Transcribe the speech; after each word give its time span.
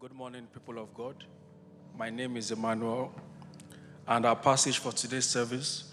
Good 0.00 0.14
morning, 0.14 0.48
people 0.50 0.78
of 0.78 0.94
God. 0.94 1.24
My 1.94 2.08
name 2.08 2.38
is 2.38 2.50
Emmanuel, 2.50 3.14
and 4.08 4.24
our 4.24 4.34
passage 4.34 4.78
for 4.78 4.92
today's 4.92 5.26
service 5.26 5.92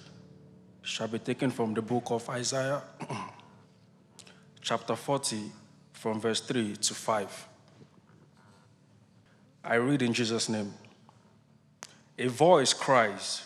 shall 0.82 1.10
be 1.10 1.20
taken 1.20 1.52
from 1.52 1.74
the 1.74 1.82
book 1.82 2.06
of 2.12 2.30
Isaiah, 2.30 2.84
chapter 4.62 4.96
40, 4.96 5.52
from 5.92 6.22
verse 6.22 6.40
3 6.40 6.78
to 6.78 6.94
5. 6.94 7.48
I 9.66 9.76
read 9.76 10.02
in 10.02 10.14
Jesus' 10.14 10.48
name. 10.48 10.74
A 12.18 12.28
voice 12.28 12.72
cries, 12.72 13.46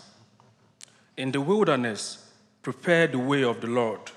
In 1.18 1.32
the 1.32 1.41
wilderness, 1.41 2.32
prepare 2.62 3.07
the 3.07 3.18
way 3.18 3.43
of 3.43 3.62
the 3.62 3.68
Lord. 3.68 4.12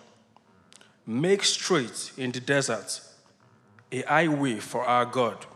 Make 1.06 1.42
straight 1.42 2.12
in 2.18 2.32
the 2.32 2.40
desert 2.40 3.00
a 3.90 4.02
highway 4.02 4.56
for 4.56 4.84
our 4.84 5.06
God. 5.06 5.46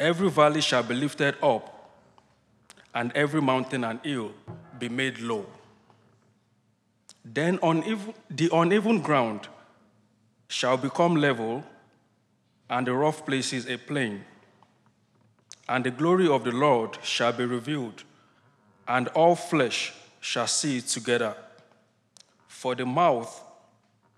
Every 0.00 0.30
valley 0.30 0.62
shall 0.62 0.82
be 0.82 0.94
lifted 0.94 1.36
up, 1.42 1.92
and 2.94 3.12
every 3.12 3.42
mountain 3.42 3.84
and 3.84 4.00
hill 4.02 4.32
be 4.78 4.88
made 4.88 5.18
low. 5.18 5.44
Then 7.22 7.56
the 7.60 8.48
uneven 8.50 9.02
ground 9.02 9.48
shall 10.48 10.78
become 10.78 11.16
level, 11.16 11.62
and 12.70 12.86
the 12.86 12.94
rough 12.94 13.26
places 13.26 13.68
a 13.68 13.76
plain. 13.76 14.24
And 15.68 15.84
the 15.84 15.90
glory 15.90 16.28
of 16.28 16.44
the 16.44 16.52
Lord 16.52 16.98
shall 17.02 17.34
be 17.34 17.44
revealed, 17.44 18.02
and 18.88 19.08
all 19.08 19.36
flesh 19.36 19.92
shall 20.20 20.46
see 20.46 20.78
it 20.78 20.86
together. 20.86 21.36
For 22.48 22.74
the 22.74 22.86
mouth 22.86 23.44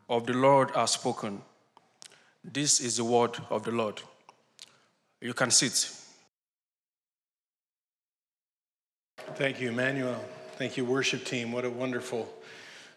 of 0.09 0.27
the 0.27 0.35
Lord 0.35 0.71
has 0.77 0.93
spoken. 0.93 1.43
This 2.45 2.81
is 2.81 2.99
the 2.99 3.05
word 3.05 3.37
of 3.51 3.65
the 3.65 3.73
Lord. 3.73 4.01
You 5.23 5.33
can 5.35 5.53
sit. 5.53 5.89
Thank 9.37 9.61
you, 9.61 9.69
Emmanuel. 9.69 10.21
Thank 10.57 10.77
you, 10.77 10.85
worship 10.85 11.25
team. 11.25 11.53
What 11.53 11.65
a 11.65 11.71
wonderful 11.71 12.29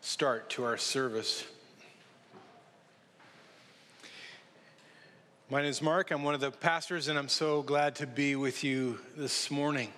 start 0.02 0.50
to 0.50 0.64
our 0.64 0.76
service. 0.76 1.46
My 5.52 5.62
name 5.62 5.70
is 5.70 5.84
Mark. 5.84 6.10
I'm 6.10 6.24
one 6.24 6.34
of 6.34 6.40
the 6.40 6.50
pastors, 6.50 7.10
and 7.10 7.20
I'm 7.20 7.30
so 7.30 7.62
glad 7.62 7.94
to 7.98 8.08
be 8.08 8.36
with 8.36 8.64
you 8.64 8.98
this 9.16 9.52
morning. 9.52 9.90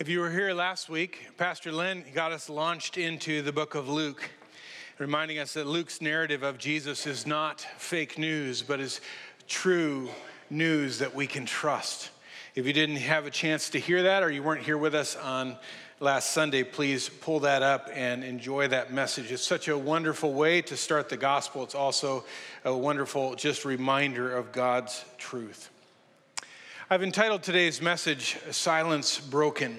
If 0.00 0.08
you 0.08 0.18
were 0.18 0.30
here 0.32 0.52
last 0.54 0.88
week, 0.88 1.28
Pastor 1.38 1.70
Len 1.70 2.04
got 2.14 2.32
us 2.32 2.48
launched 2.48 2.98
into 2.98 3.42
the 3.42 3.52
book 3.52 3.76
of 3.76 3.88
Luke, 3.88 4.28
reminding 4.98 5.38
us 5.38 5.54
that 5.54 5.68
Luke's 5.68 6.00
narrative 6.00 6.42
of 6.42 6.58
Jesus 6.58 7.06
is 7.06 7.28
not 7.28 7.60
fake 7.60 8.18
news, 8.18 8.60
but 8.62 8.80
is 8.80 9.00
true 9.46 10.10
news 10.50 10.98
that 10.98 11.14
we 11.14 11.26
can 11.26 11.46
trust. 11.46 12.10
If 12.54 12.66
you 12.66 12.72
didn't 12.72 12.96
have 12.96 13.26
a 13.26 13.30
chance 13.30 13.70
to 13.70 13.78
hear 13.78 14.04
that 14.04 14.22
or 14.22 14.30
you 14.30 14.42
weren't 14.42 14.62
here 14.62 14.78
with 14.78 14.94
us 14.94 15.16
on 15.16 15.56
last 16.00 16.32
Sunday, 16.32 16.62
please 16.62 17.08
pull 17.08 17.40
that 17.40 17.62
up 17.62 17.88
and 17.92 18.24
enjoy 18.24 18.68
that 18.68 18.92
message. 18.92 19.32
It's 19.32 19.46
such 19.46 19.68
a 19.68 19.76
wonderful 19.76 20.32
way 20.32 20.62
to 20.62 20.76
start 20.76 21.08
the 21.08 21.16
gospel. 21.16 21.62
It's 21.62 21.74
also 21.74 22.24
a 22.64 22.76
wonderful 22.76 23.34
just 23.34 23.64
reminder 23.64 24.34
of 24.34 24.52
God's 24.52 25.04
truth. 25.18 25.70
I've 26.88 27.02
entitled 27.02 27.42
today's 27.42 27.82
message 27.82 28.38
Silence 28.50 29.18
Broken. 29.18 29.76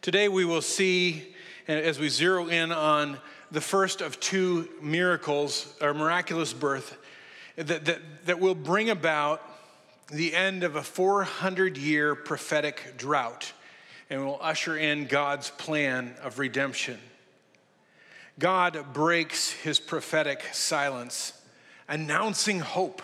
Today 0.00 0.28
we 0.28 0.44
will 0.44 0.62
see, 0.62 1.34
as 1.66 1.98
we 1.98 2.08
zero 2.08 2.48
in 2.48 2.72
on 2.72 3.18
the 3.50 3.60
first 3.60 4.00
of 4.00 4.18
two 4.18 4.68
miracles, 4.80 5.74
or 5.80 5.92
miraculous 5.94 6.52
birth, 6.52 6.96
that, 7.56 7.84
that, 7.84 7.98
that 8.26 8.40
will 8.40 8.54
bring 8.54 8.90
about 8.90 9.42
the 10.10 10.34
end 10.34 10.64
of 10.64 10.76
a 10.76 10.82
400 10.82 11.76
year 11.76 12.14
prophetic 12.14 12.94
drought 12.96 13.52
and 14.10 14.24
will 14.24 14.38
usher 14.40 14.76
in 14.76 15.06
God's 15.06 15.50
plan 15.50 16.14
of 16.22 16.38
redemption. 16.38 16.98
God 18.38 18.92
breaks 18.92 19.50
his 19.50 19.78
prophetic 19.78 20.42
silence, 20.52 21.32
announcing 21.88 22.60
hope. 22.60 23.02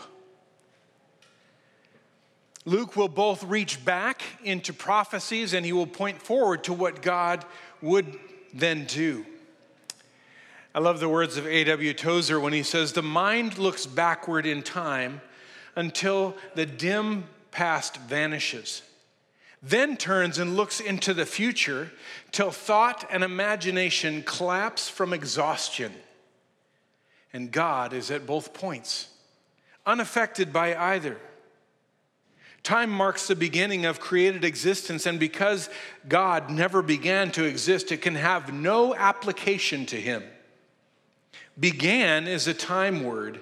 Luke 2.65 2.97
will 2.97 3.09
both 3.09 3.45
reach 3.45 3.83
back 3.85 4.23
into 4.45 4.73
prophecies 4.73 5.55
and 5.55 5.65
he 5.65 5.73
will 5.73 5.87
point 5.87 6.21
forward 6.21 6.65
to 6.65 6.73
what 6.73 7.01
God 7.01 7.45
would 7.81 8.19
then 8.53 8.85
do. 8.85 9.25
I 10.75 10.81
love 10.81 11.01
the 11.01 11.09
words 11.09 11.37
of 11.37 11.47
A.W. 11.47 11.95
Tozer 11.95 12.39
when 12.39 12.53
he 12.53 12.63
says, 12.63 12.93
The 12.93 13.03
mind 13.03 13.59
looks 13.59 13.87
backward 13.87 14.47
in 14.47 14.63
time 14.63 15.21
until 15.75 16.37
the 16.55 16.67
dim 16.67 17.25
past 17.51 17.97
vanishes, 17.97 18.83
then 19.63 19.97
turns 19.97 20.39
and 20.39 20.57
looks 20.57 20.81
into 20.81 21.15
the 21.15 21.27
future 21.27 21.91
till 22.33 22.51
thought 22.51 23.05
and 23.11 23.25
imagination 23.25 24.23
collapse 24.23 24.89
from 24.89 25.13
exhaustion. 25.13 25.93
And 27.33 27.51
God 27.51 27.93
is 27.93 28.11
at 28.11 28.27
both 28.27 28.55
points, 28.55 29.09
unaffected 29.87 30.53
by 30.53 30.77
either. 30.77 31.19
Time 32.63 32.91
marks 32.91 33.27
the 33.27 33.37
beginning 33.37 33.87
of 33.87 34.01
created 34.01 34.45
existence, 34.45 35.07
and 35.07 35.19
because 35.19 35.71
God 36.09 36.51
never 36.51 36.83
began 36.83 37.31
to 37.33 37.45
exist, 37.45 37.93
it 37.93 38.03
can 38.03 38.15
have 38.15 38.53
no 38.53 38.95
application 38.95 39.87
to 39.87 39.97
Him. 39.97 40.23
Began 41.59 42.29
is 42.29 42.47
a 42.47 42.55
time 42.55 43.05
word 43.05 43.41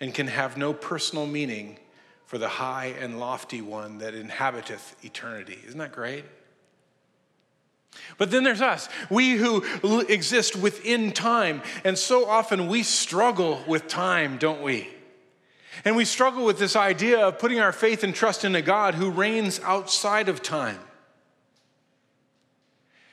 and 0.00 0.12
can 0.12 0.26
have 0.26 0.56
no 0.56 0.72
personal 0.74 1.26
meaning 1.26 1.78
for 2.26 2.38
the 2.38 2.48
high 2.48 2.94
and 3.00 3.18
lofty 3.18 3.62
one 3.62 3.98
that 3.98 4.14
inhabiteth 4.14 4.96
eternity. 5.04 5.58
Isn't 5.66 5.78
that 5.78 5.92
great? 5.92 6.24
But 8.18 8.30
then 8.30 8.44
there's 8.44 8.60
us, 8.60 8.88
we 9.08 9.32
who 9.32 9.62
exist 10.08 10.56
within 10.56 11.12
time. 11.12 11.62
And 11.84 11.96
so 11.96 12.26
often 12.26 12.68
we 12.68 12.82
struggle 12.82 13.62
with 13.66 13.88
time, 13.88 14.36
don't 14.36 14.60
we? 14.60 14.88
And 15.84 15.96
we 15.96 16.04
struggle 16.04 16.44
with 16.44 16.58
this 16.58 16.76
idea 16.76 17.20
of 17.20 17.38
putting 17.38 17.60
our 17.60 17.72
faith 17.72 18.02
and 18.02 18.14
trust 18.14 18.44
in 18.44 18.54
a 18.54 18.62
God 18.62 18.94
who 18.94 19.10
reigns 19.10 19.60
outside 19.60 20.28
of 20.28 20.42
time. 20.42 20.78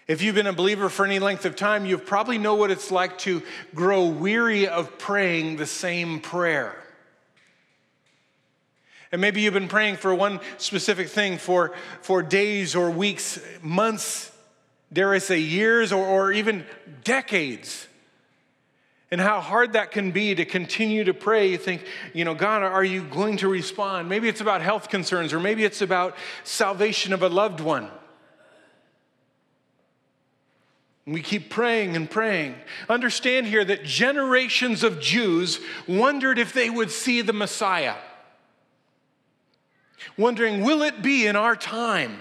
If 0.08 0.22
you've 0.22 0.36
been 0.36 0.48
a 0.48 0.54
believer 0.54 0.90
for 0.90 1.06
any 1.06 1.20
length 1.20 1.46
of 1.46 1.56
time, 1.56 1.86
you 1.86 1.98
probably 1.98 2.38
know 2.38 2.56
what 2.56 2.72
it's 2.72 2.92
like 2.92 3.18
to 3.20 3.42
grow 3.74 4.08
weary 4.08 4.68
of 4.68 4.98
praying 4.98 5.56
the 5.56 5.66
same 5.66 6.20
prayer. 6.20 6.76
And 9.14 9.22
maybe 9.22 9.42
you've 9.42 9.54
been 9.54 9.70
praying 9.70 9.98
for 9.98 10.14
one 10.14 10.40
specific 10.58 11.08
thing 11.08 11.38
for, 11.38 11.74
for 12.02 12.22
days 12.22 12.76
or 12.76 12.90
weeks, 12.90 13.40
months, 13.62 14.32
dare 14.92 15.14
I 15.14 15.20
say 15.20 15.40
years, 15.40 15.94
or, 15.94 16.06
or 16.06 16.32
even 16.32 16.66
decades. 17.04 17.88
And 19.10 19.22
how 19.22 19.40
hard 19.40 19.74
that 19.74 19.92
can 19.92 20.12
be 20.12 20.34
to 20.34 20.44
continue 20.44 21.04
to 21.04 21.14
pray. 21.14 21.52
You 21.52 21.60
think, 21.60 21.86
you 22.14 22.26
know, 22.26 22.34
God, 22.34 22.64
are 22.64 22.84
you 22.84 23.04
going 23.04 23.38
to 23.38 23.48
respond? 23.48 24.10
Maybe 24.10 24.28
it's 24.28 24.42
about 24.42 24.62
health 24.62 24.90
concerns, 24.90 25.32
or 25.32 25.40
maybe 25.40 25.64
it's 25.64 25.84
about 25.84 26.18
salvation 26.44 27.14
of 27.14 27.22
a 27.22 27.30
loved 27.30 27.60
one. 27.60 27.90
We 31.06 31.22
keep 31.22 31.50
praying 31.50 31.98
and 31.98 32.10
praying. 32.10 32.56
Understand 32.88 33.48
here 33.48 33.66
that 33.66 33.84
generations 33.84 34.84
of 34.84 35.02
Jews 35.02 35.60
wondered 35.88 36.40
if 36.40 36.54
they 36.54 36.70
would 36.70 36.92
see 36.92 37.22
the 37.22 37.34
Messiah, 37.34 37.96
wondering, 40.18 40.64
will 40.64 40.82
it 40.82 41.02
be 41.02 41.28
in 41.28 41.36
our 41.36 41.58
time? 41.58 42.20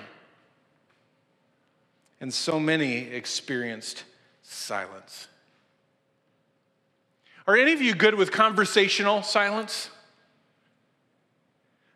And 2.20 2.34
so 2.34 2.58
many 2.58 2.98
experienced 2.98 4.02
silence. 4.42 5.28
Are 7.46 7.56
any 7.56 7.72
of 7.72 7.80
you 7.80 7.94
good 7.94 8.14
with 8.14 8.32
conversational 8.32 9.22
silence? 9.22 9.90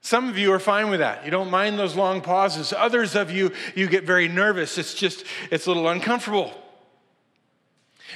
Some 0.03 0.29
of 0.29 0.39
you 0.39 0.53
are 0.53 0.61
fine 0.61 0.89
with 0.89 1.01
that. 1.01 1.25
You 1.25 1.33
don't 1.33 1.51
mind 1.51 1.81
those 1.81 1.97
long 1.97 2.21
pauses. 2.21 2.73
Others 2.73 3.17
of 3.17 3.33
you, 3.33 3.53
you 3.75 3.89
get 3.89 4.05
very 4.05 4.29
nervous. 4.29 4.79
It's 4.79 4.95
just, 4.95 5.25
it's 5.51 5.67
a 5.67 5.71
little 5.71 5.89
uncomfortable. 5.89 6.53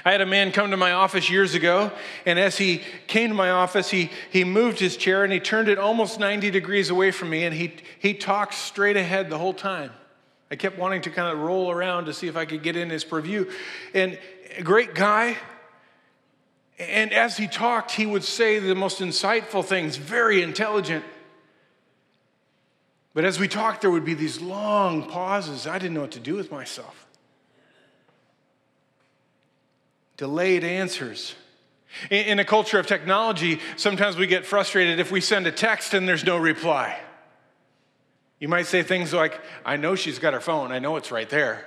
I 0.05 0.13
had 0.13 0.21
a 0.21 0.27
man 0.27 0.53
come 0.53 0.71
to 0.71 0.77
my 0.77 0.93
office 0.93 1.29
years 1.29 1.55
ago, 1.55 1.93
and 2.25 2.39
as 2.39 2.57
he 2.57 2.83
came 3.07 3.31
to 3.31 3.35
my 3.35 3.51
office, 3.51 3.91
he, 3.91 4.11
he 4.31 4.45
moved 4.45 4.79
his 4.79 4.97
chair 4.97 5.25
and 5.25 5.33
he 5.33 5.41
turned 5.41 5.69
it 5.69 5.79
almost 5.79 6.21
90 6.21 6.51
degrees 6.51 6.91
away 6.91 7.11
from 7.11 7.31
me, 7.31 7.45
and 7.45 7.55
he, 7.55 7.75
he 7.99 8.15
talked 8.15 8.55
straight 8.55 8.97
ahead 8.97 9.31
the 9.31 9.39
whole 9.39 9.53
time. 9.53 9.91
I 10.51 10.57
kept 10.57 10.79
wanting 10.79 11.03
to 11.03 11.11
kind 11.11 11.33
of 11.33 11.43
roll 11.43 11.71
around 11.71 12.07
to 12.07 12.13
see 12.13 12.29
if 12.29 12.37
I 12.37 12.45
could 12.45 12.63
get 12.63 12.77
in 12.77 12.91
his 12.91 13.05
purview. 13.05 13.51
And 13.95 14.19
a 14.57 14.63
great 14.63 14.95
guy. 14.95 15.37
And 16.79 17.13
as 17.13 17.37
he 17.37 17.47
talked, 17.47 17.93
he 17.93 18.07
would 18.07 18.25
say 18.25 18.59
the 18.59 18.75
most 18.75 19.01
insightful 19.01 19.65
things, 19.65 19.97
very 19.97 20.43
intelligent. 20.43 21.05
But 23.13 23.25
as 23.25 23.39
we 23.39 23.49
talked, 23.49 23.83
there 23.83 23.91
would 23.91 24.05
be 24.05 24.15
these 24.15 24.41
long 24.41 25.09
pauses. 25.09 25.67
I 25.67 25.79
didn't 25.79 25.95
know 25.95 26.01
what 26.01 26.13
to 26.13 26.21
do 26.21 26.35
with 26.35 26.51
myself 26.51 27.07
delayed 30.21 30.65
answers. 30.65 31.35
In, 32.11 32.39
a 32.39 32.45
culture 32.45 32.79
of 32.79 32.87
technology, 32.87 33.59
sometimes 33.77 34.19
we 34.19 34.27
get 34.27 34.45
frustrated 34.45 35.01
if 35.01 35.11
we 35.11 35.23
send 35.23 35.47
a 35.47 35.51
text 35.51 35.95
and 35.95 36.07
there's 36.07 36.27
no 36.27 36.37
reply. 36.37 37.01
You 38.39 38.47
might 38.47 38.67
say 38.67 38.83
things 38.83 39.15
like, 39.15 39.41
I 39.65 39.79
know 39.79 39.95
she's 39.95 40.19
got 40.19 40.35
her 40.35 40.41
phone, 40.41 40.73
I 40.73 40.79
know 40.79 40.97
it's 40.97 41.11
right 41.11 41.29
there, 41.29 41.65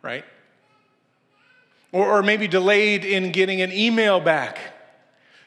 right? 0.00 0.24
Or, 1.92 2.18
or 2.18 2.22
maybe 2.22 2.48
delayed 2.48 3.04
in 3.04 3.30
getting 3.30 3.60
an 3.60 3.70
email 3.72 4.20
back. 4.20 4.58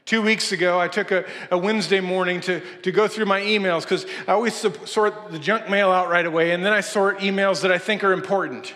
Two 0.06 0.22
weeks 0.22 0.52
ago, 0.52 0.80
I 0.80 0.88
took 0.88 1.12
a, 1.12 1.26
a 1.50 1.58
Wednesday 1.58 2.00
morning 2.00 2.42
to, 2.42 2.62
to 2.84 2.92
go 2.92 3.08
through 3.08 3.26
my 3.26 3.42
emails 3.42 3.82
because 3.82 4.06
I 4.28 4.34
always 4.34 4.54
sort 4.54 5.32
the 5.32 5.40
junk 5.40 5.68
mail 5.68 5.90
out 5.90 6.10
right 6.10 6.28
away, 6.28 6.52
and 6.52 6.64
then 6.64 6.74
I 6.74 6.82
sort 6.82 7.22
emails 7.22 7.64
that 7.64 7.72
I 7.72 7.80
think 7.80 8.04
are 8.04 8.14
important. 8.14 8.76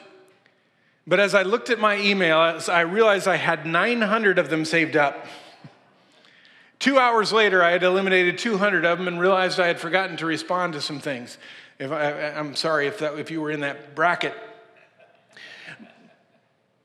But 1.09 1.19
as 1.19 1.33
I 1.33 1.41
looked 1.41 1.71
at 1.71 1.79
my 1.79 1.97
email, 2.00 2.38
I 2.38 2.81
realized 2.81 3.27
I 3.27 3.38
had 3.38 3.65
900 3.65 4.38
of 4.38 4.51
them 4.51 4.63
saved 4.63 4.95
up. 4.95 5.25
Two 6.77 7.00
hours 7.00 7.33
later, 7.33 7.63
I 7.63 7.71
had 7.71 7.81
eliminated 7.81 8.38
200 8.38 8.85
of 8.85 9.00
them 9.00 9.07
and 9.07 9.19
realized 9.19 9.59
I 9.59 9.65
had 9.65 9.79
forgotten 9.79 10.17
to 10.17 10.27
respond 10.27 10.73
to 10.73 10.81
some 10.81 11.00
things. 11.00 11.39
If 11.79 11.91
I, 11.91 12.11
am 12.11 12.56
sorry 12.56 12.85
if, 12.85 13.00
that, 13.00 13.17
if 13.17 13.31
you 13.31 13.41
were 13.41 13.50
in 13.50 13.61
that 13.61 13.95
bracket. 13.95 14.35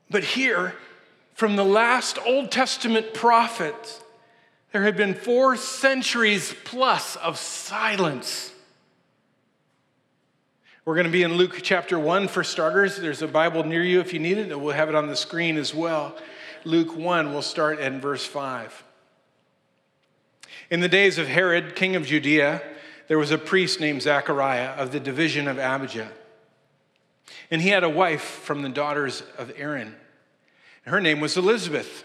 But 0.09 0.23
here, 0.23 0.73
from 1.35 1.55
the 1.55 1.63
last 1.63 2.17
Old 2.25 2.49
Testament 2.49 3.13
prophets, 3.13 4.01
there 4.71 4.81
had 4.81 4.97
been 4.97 5.13
four 5.13 5.55
centuries 5.55 6.51
plus 6.63 7.15
of 7.17 7.37
silence. 7.37 8.51
We're 10.85 10.93
going 10.93 11.07
to 11.07 11.11
be 11.11 11.23
in 11.23 11.33
Luke 11.33 11.61
chapter 11.63 11.97
1 11.97 12.27
for 12.27 12.43
starters. 12.43 12.97
There's 12.97 13.23
a 13.23 13.27
Bible 13.27 13.63
near 13.63 13.81
you 13.81 14.01
if 14.01 14.13
you 14.13 14.19
need 14.19 14.37
it, 14.37 14.51
and 14.51 14.61
we'll 14.61 14.75
have 14.75 14.87
it 14.87 14.93
on 14.93 15.07
the 15.07 15.15
screen 15.15 15.57
as 15.57 15.73
well. 15.73 16.15
Luke 16.63 16.95
1, 16.95 17.33
we'll 17.33 17.41
start 17.41 17.79
at 17.79 17.93
verse 17.93 18.23
5. 18.23 18.83
In 20.69 20.81
the 20.81 20.87
days 20.87 21.17
of 21.17 21.27
Herod, 21.27 21.75
king 21.75 21.95
of 21.95 22.05
Judea, 22.05 22.61
there 23.07 23.17
was 23.17 23.31
a 23.31 23.39
priest 23.39 23.79
named 23.79 24.03
Zechariah 24.03 24.73
of 24.73 24.91
the 24.91 24.99
division 24.99 25.47
of 25.47 25.57
Abijah. 25.57 26.11
And 27.49 27.63
he 27.63 27.69
had 27.69 27.83
a 27.83 27.89
wife 27.89 28.21
from 28.21 28.61
the 28.61 28.69
daughters 28.69 29.23
of 29.39 29.51
Aaron. 29.57 29.95
Her 30.83 31.01
name 31.01 31.19
was 31.19 31.35
Elizabeth. 31.35 32.03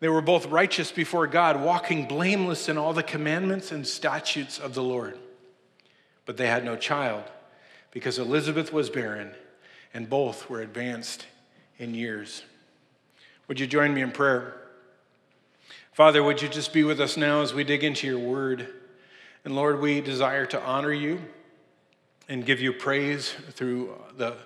They 0.00 0.08
were 0.08 0.22
both 0.22 0.46
righteous 0.46 0.90
before 0.90 1.26
God, 1.26 1.60
walking 1.60 2.08
blameless 2.08 2.66
in 2.66 2.78
all 2.78 2.94
the 2.94 3.02
commandments 3.02 3.70
and 3.70 3.86
statutes 3.86 4.58
of 4.58 4.72
the 4.72 4.82
Lord. 4.82 5.18
But 6.24 6.38
they 6.38 6.46
had 6.46 6.64
no 6.64 6.76
child 6.76 7.24
because 7.90 8.18
Elizabeth 8.18 8.72
was 8.72 8.90
barren 8.90 9.32
and 9.92 10.08
both 10.08 10.48
were 10.48 10.60
advanced 10.60 11.26
in 11.78 11.94
years. 11.94 12.44
Would 13.48 13.58
you 13.58 13.66
join 13.66 13.92
me 13.92 14.02
in 14.02 14.12
prayer? 14.12 14.54
Father, 15.92 16.22
would 16.22 16.40
you 16.40 16.48
just 16.48 16.72
be 16.72 16.84
with 16.84 17.00
us 17.00 17.16
now 17.16 17.42
as 17.42 17.52
we 17.52 17.64
dig 17.64 17.82
into 17.82 18.06
your 18.06 18.18
word? 18.18 18.68
And 19.44 19.54
Lord, 19.54 19.80
we 19.80 20.00
desire 20.00 20.46
to 20.46 20.62
honor 20.62 20.92
you 20.92 21.20
and 22.28 22.46
give 22.46 22.60
you 22.60 22.72
praise 22.72 23.34
through 23.50 23.96
the, 24.16 24.36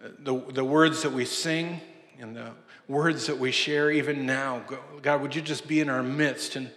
the, 0.00 0.38
the 0.52 0.64
words 0.64 1.02
that 1.02 1.12
we 1.12 1.24
sing 1.24 1.80
and 2.20 2.36
the 2.36 2.52
words 2.86 3.26
that 3.26 3.38
we 3.38 3.50
share 3.50 3.90
even 3.90 4.24
now. 4.24 4.62
God, 5.02 5.20
would 5.20 5.34
you 5.34 5.42
just 5.42 5.66
be 5.66 5.80
in 5.80 5.88
our 5.88 6.02
midst 6.02 6.54
and 6.54 6.70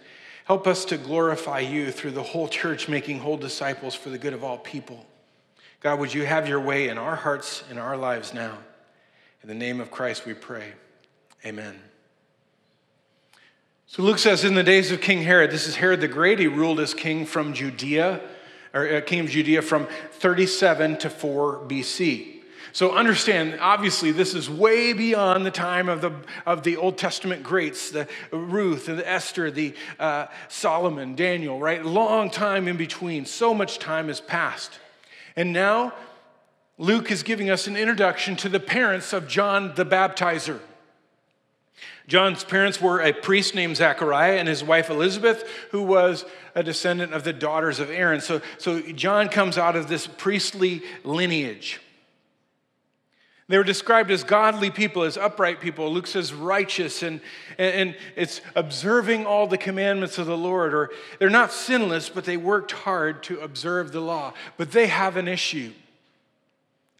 help 0.48 0.66
us 0.66 0.86
to 0.86 0.96
glorify 0.96 1.60
you 1.60 1.92
through 1.92 2.10
the 2.10 2.22
whole 2.22 2.48
church, 2.48 2.88
making 2.88 3.18
whole 3.18 3.36
disciples 3.36 3.94
for 3.94 4.08
the 4.08 4.16
good 4.16 4.32
of 4.32 4.42
all 4.42 4.56
people. 4.56 5.04
God, 5.80 6.00
would 6.00 6.12
you 6.12 6.26
have 6.26 6.48
your 6.48 6.60
way 6.60 6.88
in 6.88 6.98
our 6.98 7.14
hearts, 7.14 7.62
in 7.70 7.78
our 7.78 7.96
lives 7.96 8.34
now? 8.34 8.58
In 9.42 9.48
the 9.48 9.54
name 9.54 9.80
of 9.80 9.90
Christ 9.90 10.26
we 10.26 10.34
pray. 10.34 10.72
Amen. 11.46 11.78
So 13.86 14.02
Luke 14.02 14.18
says, 14.18 14.44
in 14.44 14.54
the 14.54 14.64
days 14.64 14.90
of 14.90 15.00
King 15.00 15.22
Herod, 15.22 15.50
this 15.50 15.66
is 15.66 15.76
Herod 15.76 16.00
the 16.00 16.08
Great, 16.08 16.40
he 16.40 16.46
ruled 16.46 16.80
as 16.80 16.94
king 16.94 17.24
from 17.24 17.54
Judea, 17.54 18.20
or 18.74 18.96
uh, 18.96 19.00
king 19.00 19.20
of 19.20 19.28
Judea 19.28 19.62
from 19.62 19.86
37 20.12 20.98
to 20.98 21.10
4 21.10 21.60
BC. 21.68 22.34
So 22.72 22.92
understand, 22.92 23.58
obviously, 23.60 24.12
this 24.12 24.34
is 24.34 24.50
way 24.50 24.92
beyond 24.92 25.46
the 25.46 25.50
time 25.50 25.88
of 25.88 26.00
the, 26.00 26.12
of 26.44 26.64
the 26.64 26.76
Old 26.76 26.98
Testament 26.98 27.42
greats, 27.42 27.90
the 27.90 28.08
Ruth 28.30 28.88
and 28.88 28.98
the 28.98 29.08
Esther, 29.08 29.50
the 29.50 29.74
uh, 29.98 30.26
Solomon, 30.48 31.14
Daniel, 31.14 31.58
right? 31.58 31.82
Long 31.82 32.30
time 32.30 32.68
in 32.68 32.76
between. 32.76 33.24
So 33.24 33.54
much 33.54 33.78
time 33.78 34.08
has 34.08 34.20
passed. 34.20 34.78
And 35.38 35.52
now 35.52 35.94
Luke 36.78 37.12
is 37.12 37.22
giving 37.22 37.48
us 37.48 37.68
an 37.68 37.76
introduction 37.76 38.34
to 38.38 38.48
the 38.48 38.58
parents 38.58 39.12
of 39.12 39.28
John 39.28 39.72
the 39.76 39.86
Baptizer. 39.86 40.58
John's 42.08 42.42
parents 42.42 42.80
were 42.80 43.00
a 43.00 43.12
priest 43.12 43.54
named 43.54 43.76
Zachariah 43.76 44.36
and 44.36 44.48
his 44.48 44.64
wife 44.64 44.90
Elizabeth, 44.90 45.48
who 45.70 45.84
was 45.84 46.24
a 46.56 46.64
descendant 46.64 47.14
of 47.14 47.22
the 47.22 47.32
daughters 47.32 47.78
of 47.78 47.88
Aaron. 47.88 48.20
So, 48.20 48.40
so 48.58 48.80
John 48.80 49.28
comes 49.28 49.56
out 49.56 49.76
of 49.76 49.86
this 49.86 50.08
priestly 50.08 50.82
lineage. 51.04 51.80
They 53.48 53.56
were 53.56 53.64
described 53.64 54.10
as 54.10 54.24
godly 54.24 54.70
people, 54.70 55.04
as 55.04 55.16
upright 55.16 55.58
people. 55.58 55.90
Luke 55.90 56.06
says 56.06 56.34
righteous, 56.34 57.02
and, 57.02 57.22
and 57.56 57.96
it's 58.14 58.42
observing 58.54 59.24
all 59.24 59.46
the 59.46 59.56
commandments 59.56 60.18
of 60.18 60.26
the 60.26 60.36
Lord. 60.36 60.74
Or 60.74 60.90
they're 61.18 61.30
not 61.30 61.50
sinless, 61.50 62.10
but 62.10 62.24
they 62.24 62.36
worked 62.36 62.72
hard 62.72 63.22
to 63.24 63.40
observe 63.40 63.92
the 63.92 64.00
law. 64.00 64.34
But 64.58 64.72
they 64.72 64.88
have 64.88 65.16
an 65.16 65.28
issue. 65.28 65.72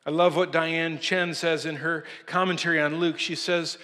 I 0.06 0.10
love 0.10 0.36
what 0.36 0.50
Diane 0.50 0.98
Chen 1.00 1.34
says 1.34 1.66
in 1.66 1.76
her 1.76 2.04
commentary 2.24 2.80
on 2.80 2.98
Luke. 2.98 3.18
She 3.18 3.34
says, 3.34 3.76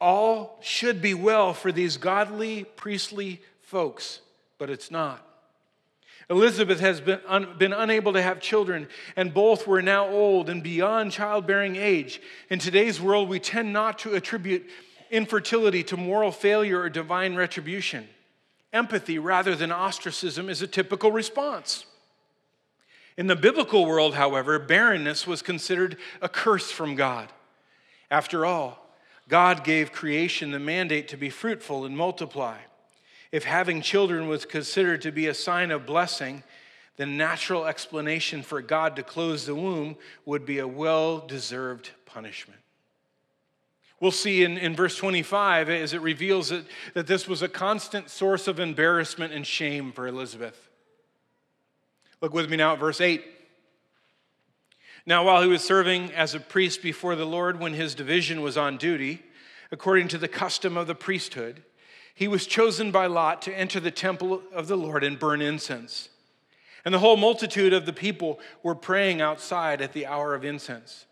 All 0.00 0.58
should 0.60 1.00
be 1.00 1.14
well 1.14 1.54
for 1.54 1.70
these 1.70 1.96
godly, 1.98 2.64
priestly 2.64 3.40
folks, 3.62 4.18
but 4.58 4.70
it's 4.70 4.90
not. 4.90 5.24
Elizabeth 6.30 6.80
has 6.80 7.00
been, 7.00 7.20
un, 7.26 7.56
been 7.58 7.72
unable 7.72 8.12
to 8.12 8.20
have 8.20 8.40
children, 8.40 8.86
and 9.16 9.32
both 9.32 9.66
were 9.66 9.80
now 9.80 10.06
old 10.08 10.50
and 10.50 10.62
beyond 10.62 11.10
childbearing 11.10 11.76
age. 11.76 12.20
In 12.50 12.58
today's 12.58 13.00
world, 13.00 13.28
we 13.28 13.40
tend 13.40 13.72
not 13.72 13.98
to 14.00 14.14
attribute 14.14 14.66
infertility 15.10 15.82
to 15.84 15.96
moral 15.96 16.30
failure 16.30 16.80
or 16.80 16.90
divine 16.90 17.34
retribution. 17.34 18.06
Empathy 18.72 19.18
rather 19.18 19.54
than 19.54 19.72
ostracism 19.72 20.50
is 20.50 20.60
a 20.60 20.66
typical 20.66 21.10
response. 21.10 21.86
In 23.16 23.26
the 23.26 23.36
biblical 23.36 23.86
world, 23.86 24.14
however, 24.14 24.58
barrenness 24.58 25.26
was 25.26 25.40
considered 25.40 25.96
a 26.20 26.28
curse 26.28 26.70
from 26.70 26.94
God. 26.94 27.32
After 28.10 28.44
all, 28.44 28.86
God 29.28 29.64
gave 29.64 29.92
creation 29.92 30.50
the 30.50 30.58
mandate 30.58 31.08
to 31.08 31.16
be 31.16 31.30
fruitful 31.30 31.84
and 31.84 31.96
multiply. 31.96 32.58
If 33.30 33.44
having 33.44 33.82
children 33.82 34.28
was 34.28 34.44
considered 34.44 35.02
to 35.02 35.12
be 35.12 35.26
a 35.26 35.34
sign 35.34 35.70
of 35.70 35.86
blessing, 35.86 36.42
the 36.96 37.06
natural 37.06 37.66
explanation 37.66 38.42
for 38.42 38.60
God 38.62 38.96
to 38.96 39.02
close 39.02 39.46
the 39.46 39.54
womb 39.54 39.96
would 40.24 40.44
be 40.44 40.58
a 40.58 40.68
well 40.68 41.18
deserved 41.18 41.90
punishment. 42.06 42.60
We'll 44.00 44.10
see 44.12 44.44
in, 44.44 44.58
in 44.58 44.76
verse 44.76 44.96
25 44.96 45.68
as 45.70 45.92
it 45.92 46.00
reveals 46.00 46.50
that, 46.50 46.64
that 46.94 47.06
this 47.06 47.26
was 47.26 47.42
a 47.42 47.48
constant 47.48 48.10
source 48.10 48.46
of 48.46 48.60
embarrassment 48.60 49.32
and 49.32 49.46
shame 49.46 49.92
for 49.92 50.06
Elizabeth. 50.06 50.68
Look 52.20 52.32
with 52.32 52.48
me 52.48 52.56
now 52.56 52.72
at 52.74 52.80
verse 52.80 53.00
8. 53.00 53.24
Now, 55.04 55.24
while 55.24 55.42
he 55.42 55.48
was 55.48 55.64
serving 55.64 56.12
as 56.12 56.34
a 56.34 56.40
priest 56.40 56.82
before 56.82 57.16
the 57.16 57.24
Lord 57.24 57.58
when 57.58 57.72
his 57.72 57.94
division 57.94 58.42
was 58.42 58.56
on 58.56 58.76
duty, 58.76 59.22
according 59.70 60.08
to 60.08 60.18
the 60.18 60.28
custom 60.28 60.76
of 60.76 60.86
the 60.86 60.94
priesthood, 60.94 61.62
he 62.18 62.26
was 62.26 62.48
chosen 62.48 62.90
by 62.90 63.06
Lot 63.06 63.42
to 63.42 63.56
enter 63.56 63.78
the 63.78 63.92
temple 63.92 64.42
of 64.52 64.66
the 64.66 64.74
Lord 64.74 65.04
and 65.04 65.16
burn 65.16 65.40
incense. 65.40 66.08
And 66.84 66.92
the 66.92 66.98
whole 66.98 67.16
multitude 67.16 67.72
of 67.72 67.86
the 67.86 67.92
people 67.92 68.40
were 68.60 68.74
praying 68.74 69.20
outside 69.20 69.80
at 69.80 69.92
the 69.92 70.04
hour 70.04 70.34
of 70.34 70.44
incense. 70.44 71.06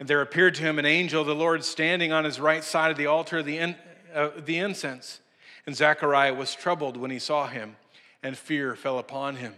And 0.00 0.08
there 0.08 0.20
appeared 0.20 0.56
to 0.56 0.62
him 0.62 0.76
an 0.80 0.86
angel 0.86 1.20
of 1.20 1.28
the 1.28 1.36
Lord 1.36 1.62
standing 1.62 2.10
on 2.10 2.24
his 2.24 2.40
right 2.40 2.64
side 2.64 2.90
of 2.90 2.96
the 2.96 3.06
altar 3.06 3.38
of 3.38 3.46
the, 3.46 3.58
in, 3.58 3.76
uh, 4.12 4.30
the 4.44 4.58
incense. 4.58 5.20
And 5.66 5.76
Zechariah 5.76 6.34
was 6.34 6.52
troubled 6.52 6.96
when 6.96 7.12
he 7.12 7.20
saw 7.20 7.46
him, 7.46 7.76
and 8.20 8.36
fear 8.36 8.74
fell 8.74 8.98
upon 8.98 9.36
him. 9.36 9.54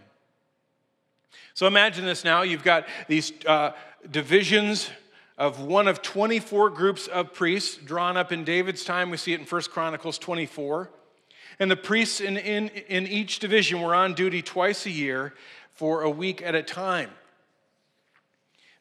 So 1.55 1.65
imagine 1.65 2.05
this 2.05 2.23
now. 2.23 2.43
You've 2.43 2.63
got 2.63 2.85
these 3.07 3.33
uh, 3.47 3.71
divisions 4.11 4.91
of 5.41 5.59
one 5.59 5.87
of 5.87 6.03
24 6.03 6.69
groups 6.69 7.07
of 7.07 7.33
priests 7.33 7.75
drawn 7.75 8.15
up 8.15 8.31
in 8.31 8.43
David's 8.43 8.83
time. 8.83 9.09
We 9.09 9.17
see 9.17 9.33
it 9.33 9.39
in 9.39 9.47
1 9.47 9.61
Chronicles 9.71 10.19
24. 10.19 10.91
And 11.57 11.71
the 11.71 11.75
priests 11.75 12.21
in, 12.21 12.37
in, 12.37 12.67
in 12.67 13.07
each 13.07 13.39
division 13.39 13.81
were 13.81 13.95
on 13.95 14.13
duty 14.13 14.43
twice 14.43 14.85
a 14.85 14.91
year 14.91 15.33
for 15.73 16.03
a 16.03 16.11
week 16.11 16.43
at 16.43 16.53
a 16.53 16.61
time. 16.61 17.09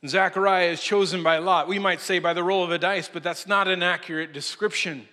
Zechariah 0.06 0.68
is 0.68 0.82
chosen 0.82 1.22
by 1.22 1.38
Lot. 1.38 1.66
We 1.66 1.78
might 1.78 2.02
say 2.02 2.18
by 2.18 2.34
the 2.34 2.44
roll 2.44 2.62
of 2.62 2.70
a 2.70 2.78
dice, 2.78 3.08
but 3.10 3.22
that's 3.22 3.46
not 3.46 3.66
an 3.66 3.82
accurate 3.82 4.34
description. 4.34 5.08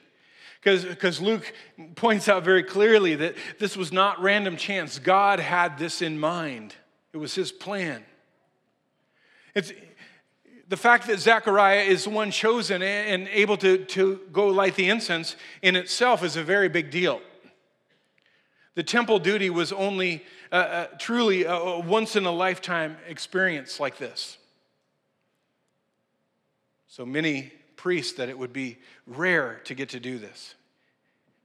Because 0.61 1.21
Luke 1.21 1.53
points 1.95 2.27
out 2.27 2.43
very 2.43 2.63
clearly 2.63 3.15
that 3.15 3.35
this 3.57 3.77
was 3.77 3.93
not 3.93 4.21
random 4.21 4.57
chance. 4.57 4.99
God 4.99 5.39
had 5.39 5.77
this 5.77 6.01
in 6.01 6.19
mind, 6.19 6.75
it 7.13 7.17
was 7.17 7.35
his 7.35 7.53
plan. 7.53 8.03
It's, 9.55 9.71
the 10.69 10.77
fact 10.77 11.07
that 11.07 11.19
Zechariah 11.19 11.81
is 11.81 12.03
the 12.03 12.09
one 12.09 12.29
chosen 12.31 12.81
and 12.81 13.27
able 13.29 13.57
to, 13.57 13.85
to 13.85 14.19
go 14.33 14.47
light 14.47 14.75
the 14.75 14.89
incense 14.89 15.35
in 15.61 15.75
itself 15.75 16.23
is 16.23 16.35
a 16.35 16.43
very 16.43 16.67
big 16.67 16.91
deal. 16.91 17.21
The 18.75 18.83
temple 18.83 19.19
duty 19.19 19.49
was 19.49 19.71
only 19.71 20.23
uh, 20.51 20.55
uh, 20.55 20.85
truly 20.99 21.45
a, 21.45 21.79
once 21.79 22.15
in 22.15 22.25
a 22.25 22.31
lifetime 22.31 22.97
experience 23.07 23.79
like 23.79 23.97
this. 23.97 24.37
So 26.87 27.05
many 27.05 27.53
priests 27.75 28.13
that 28.17 28.29
it 28.29 28.37
would 28.37 28.53
be 28.53 28.77
rare 29.05 29.61
to 29.65 29.73
get 29.73 29.89
to 29.89 29.99
do 29.99 30.17
this. 30.17 30.55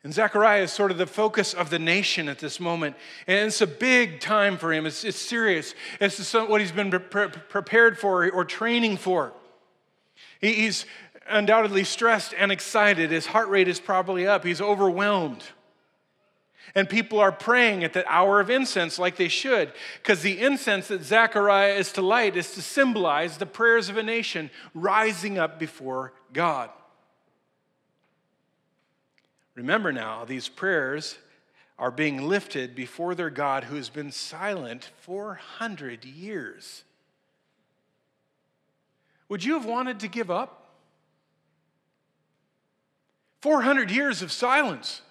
And 0.04 0.12
Zechariah 0.12 0.62
is 0.62 0.73
sort 0.73 0.90
of 0.90 0.99
the 0.99 1.06
focus 1.06 1.54
of 1.54 1.71
the 1.71 1.78
nation 1.78 2.28
at 2.28 2.40
this 2.40 2.59
moment. 2.59 2.97
And 3.28 3.47
it's 3.47 3.61
a 3.61 3.66
big 3.68 4.21
time 4.21 4.59
for 4.59 4.73
him. 4.73 4.85
It's, 4.85 5.04
it's 5.04 5.18
serious. 5.18 5.75
It's 6.00 6.35
what 6.35 6.61
he's 6.61 6.73
been 6.73 6.90
pre- 6.90 7.28
prepared 7.28 7.99
for 7.99 8.28
or 8.28 8.44
training 8.44 8.97
for. 8.97 9.32
He, 10.40 10.54
he's 10.54 10.87
undoubtedly 11.28 11.85
stressed 11.85 12.35
and 12.37 12.50
excited. 12.50 13.12
His 13.12 13.26
heart 13.26 13.49
rate 13.49 13.68
is 13.68 13.78
probably 13.78 14.26
up. 14.26 14.44
He's 14.44 14.61
overwhelmed. 14.61 15.44
And 16.75 16.88
people 16.88 17.21
are 17.21 17.32
praying 17.32 17.85
at 17.85 17.92
the 17.92 18.04
hour 18.11 18.40
of 18.40 18.50
incense 18.50 18.99
like 18.99 19.16
they 19.16 19.28
should, 19.28 19.73
because 20.02 20.23
the 20.23 20.40
incense 20.40 20.88
that 20.88 21.04
Zechariah 21.04 21.75
is 21.75 21.92
to 21.92 22.02
light 22.02 22.37
is 22.37 22.52
to 22.54 22.62
symbolize 22.62 23.37
the 23.37 23.47
prayers 23.47 23.88
of 23.88 23.99
a 23.99 24.02
nation 24.02 24.50
rising 24.73 25.38
up 25.38 25.59
before 25.59 26.12
God. 26.32 26.71
Remember 29.54 29.92
now, 29.92 30.25
these 30.25 30.49
prayers 30.49 31.18
are 31.78 31.90
being 31.90 32.28
lifted 32.28 32.75
before 32.75 33.14
their 33.14 33.30
God 33.30 33.64
who 33.64 33.76
has 33.76 33.88
been 33.88 34.12
silent 34.12 34.90
400 35.00 36.04
years. 36.04 36.85
Would 39.28 39.44
you 39.44 39.54
have 39.54 39.64
wanted 39.64 40.00
to 40.00 40.09
give 40.09 40.30
up? 40.30 40.59
400 43.40 43.90
years 43.90 44.23
of 44.23 44.30
silence. 44.30 45.02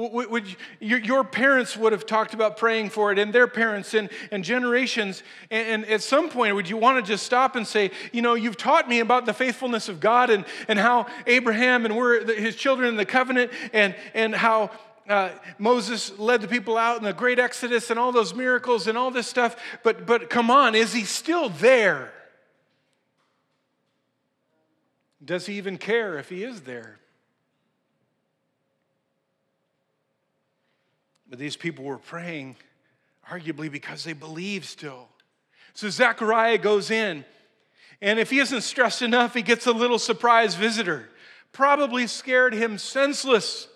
Would, 0.00 0.56
your, 0.80 1.24
parents 1.24 1.76
would 1.76 1.92
have 1.92 2.06
talked 2.06 2.32
about 2.32 2.56
praying 2.56 2.88
for 2.90 3.12
it, 3.12 3.18
and 3.18 3.32
their 3.32 3.46
parents, 3.46 3.92
and, 3.92 4.08
and 4.30 4.42
generations. 4.42 5.22
And, 5.50 5.84
and, 5.84 5.86
at 5.86 6.02
some 6.02 6.30
point, 6.30 6.54
would 6.54 6.68
you 6.68 6.78
want 6.78 7.04
to 7.04 7.12
just 7.12 7.24
stop 7.24 7.54
and 7.54 7.66
say, 7.66 7.90
You 8.10 8.22
know, 8.22 8.34
you've 8.34 8.56
taught 8.56 8.88
me 8.88 9.00
about 9.00 9.26
the 9.26 9.34
faithfulness 9.34 9.90
of 9.90 10.00
God 10.00 10.30
and, 10.30 10.46
and 10.68 10.78
how 10.78 11.06
Abraham 11.26 11.84
and 11.84 11.96
we're 11.96 12.34
his 12.34 12.56
children 12.56 12.88
in 12.88 12.96
the 12.96 13.04
covenant, 13.04 13.52
and, 13.74 13.94
and 14.14 14.34
how 14.34 14.70
uh, 15.06 15.30
Moses 15.58 16.18
led 16.18 16.40
the 16.40 16.48
people 16.48 16.78
out 16.78 16.96
in 16.96 17.04
the 17.04 17.12
great 17.12 17.38
Exodus 17.38 17.90
and 17.90 17.98
all 17.98 18.12
those 18.12 18.34
miracles 18.34 18.86
and 18.86 18.96
all 18.96 19.10
this 19.10 19.26
stuff. 19.26 19.56
But, 19.82 20.06
but 20.06 20.30
come 20.30 20.50
on, 20.50 20.74
is 20.74 20.94
he 20.94 21.04
still 21.04 21.50
there? 21.50 22.12
Does 25.22 25.46
he 25.46 25.58
even 25.58 25.76
care 25.76 26.18
if 26.18 26.30
he 26.30 26.42
is 26.44 26.62
there? 26.62 27.00
But 31.30 31.38
these 31.38 31.56
people 31.56 31.84
were 31.84 31.98
praying, 31.98 32.56
arguably 33.30 33.70
because 33.70 34.02
they 34.02 34.12
believe 34.12 34.64
still. 34.64 35.08
So 35.72 35.88
Zechariah 35.88 36.58
goes 36.58 36.90
in, 36.90 37.24
and 38.02 38.18
if 38.18 38.30
he 38.30 38.40
isn't 38.40 38.62
stressed 38.62 39.00
enough, 39.00 39.34
he 39.34 39.42
gets 39.42 39.66
a 39.66 39.72
little 39.72 40.00
surprise 40.00 40.56
visitor. 40.56 41.08
Probably 41.52 42.08
scared 42.08 42.52
him 42.52 42.78
senseless. 42.78 43.68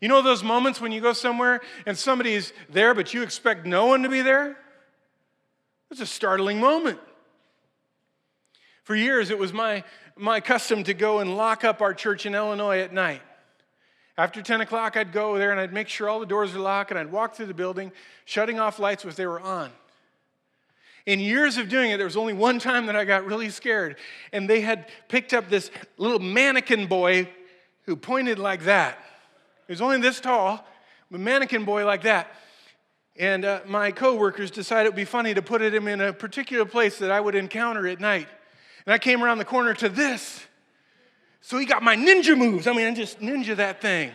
You 0.00 0.08
know 0.08 0.22
those 0.22 0.44
moments 0.44 0.80
when 0.80 0.92
you 0.92 1.00
go 1.00 1.12
somewhere 1.12 1.60
and 1.84 1.98
somebody's 1.98 2.52
there, 2.70 2.94
but 2.94 3.12
you 3.12 3.22
expect 3.22 3.66
no 3.66 3.86
one 3.86 4.04
to 4.04 4.08
be 4.08 4.22
there? 4.22 4.56
It's 5.90 6.00
a 6.00 6.06
startling 6.06 6.60
moment. 6.60 7.00
For 8.84 8.94
years, 8.94 9.30
it 9.30 9.38
was 9.38 9.52
my, 9.52 9.82
my 10.16 10.40
custom 10.40 10.84
to 10.84 10.94
go 10.94 11.18
and 11.18 11.36
lock 11.36 11.64
up 11.64 11.82
our 11.82 11.92
church 11.92 12.26
in 12.26 12.34
Illinois 12.34 12.78
at 12.78 12.92
night. 12.92 13.22
After 14.18 14.42
10 14.42 14.60
o'clock, 14.60 14.96
I'd 14.96 15.12
go 15.12 15.38
there 15.38 15.50
and 15.50 15.60
I'd 15.60 15.72
make 15.72 15.88
sure 15.88 16.08
all 16.08 16.20
the 16.20 16.26
doors 16.26 16.52
were 16.52 16.60
locked 16.60 16.90
and 16.90 16.98
I'd 16.98 17.10
walk 17.10 17.34
through 17.34 17.46
the 17.46 17.54
building, 17.54 17.92
shutting 18.24 18.58
off 18.58 18.78
lights 18.78 19.04
if 19.04 19.16
they 19.16 19.26
were 19.26 19.40
on. 19.40 19.70
In 21.06 21.18
years 21.18 21.56
of 21.56 21.68
doing 21.68 21.90
it, 21.90 21.96
there 21.96 22.06
was 22.06 22.16
only 22.16 22.34
one 22.34 22.58
time 22.58 22.86
that 22.86 22.96
I 22.96 23.04
got 23.04 23.24
really 23.24 23.48
scared, 23.48 23.96
and 24.32 24.48
they 24.48 24.60
had 24.60 24.88
picked 25.08 25.32
up 25.32 25.48
this 25.48 25.70
little 25.96 26.18
mannequin 26.18 26.86
boy 26.86 27.28
who 27.86 27.96
pointed 27.96 28.38
like 28.38 28.64
that. 28.64 28.98
He 29.66 29.72
was 29.72 29.80
only 29.80 29.98
this 30.00 30.20
tall, 30.20 30.64
a 31.12 31.18
mannequin 31.18 31.64
boy 31.64 31.86
like 31.86 32.02
that. 32.02 32.32
And 33.16 33.44
uh, 33.44 33.60
my 33.66 33.90
coworkers 33.90 34.50
decided 34.50 34.86
it 34.86 34.88
would 34.90 34.96
be 34.96 35.04
funny 35.04 35.34
to 35.34 35.42
put 35.42 35.62
him 35.62 35.88
in 35.88 36.00
a 36.00 36.12
particular 36.12 36.64
place 36.64 36.98
that 36.98 37.10
I 37.10 37.20
would 37.20 37.34
encounter 37.34 37.86
at 37.86 38.00
night. 38.00 38.28
And 38.86 38.94
I 38.94 38.98
came 38.98 39.22
around 39.22 39.38
the 39.38 39.44
corner 39.44 39.74
to 39.74 39.88
this. 39.88 40.44
So 41.40 41.58
he 41.58 41.64
got 41.64 41.82
my 41.82 41.96
ninja 41.96 42.36
moves. 42.36 42.66
I 42.66 42.72
mean, 42.72 42.86
I 42.86 42.94
just 42.94 43.20
ninja 43.20 43.56
that 43.56 43.80
thing. 43.80 44.12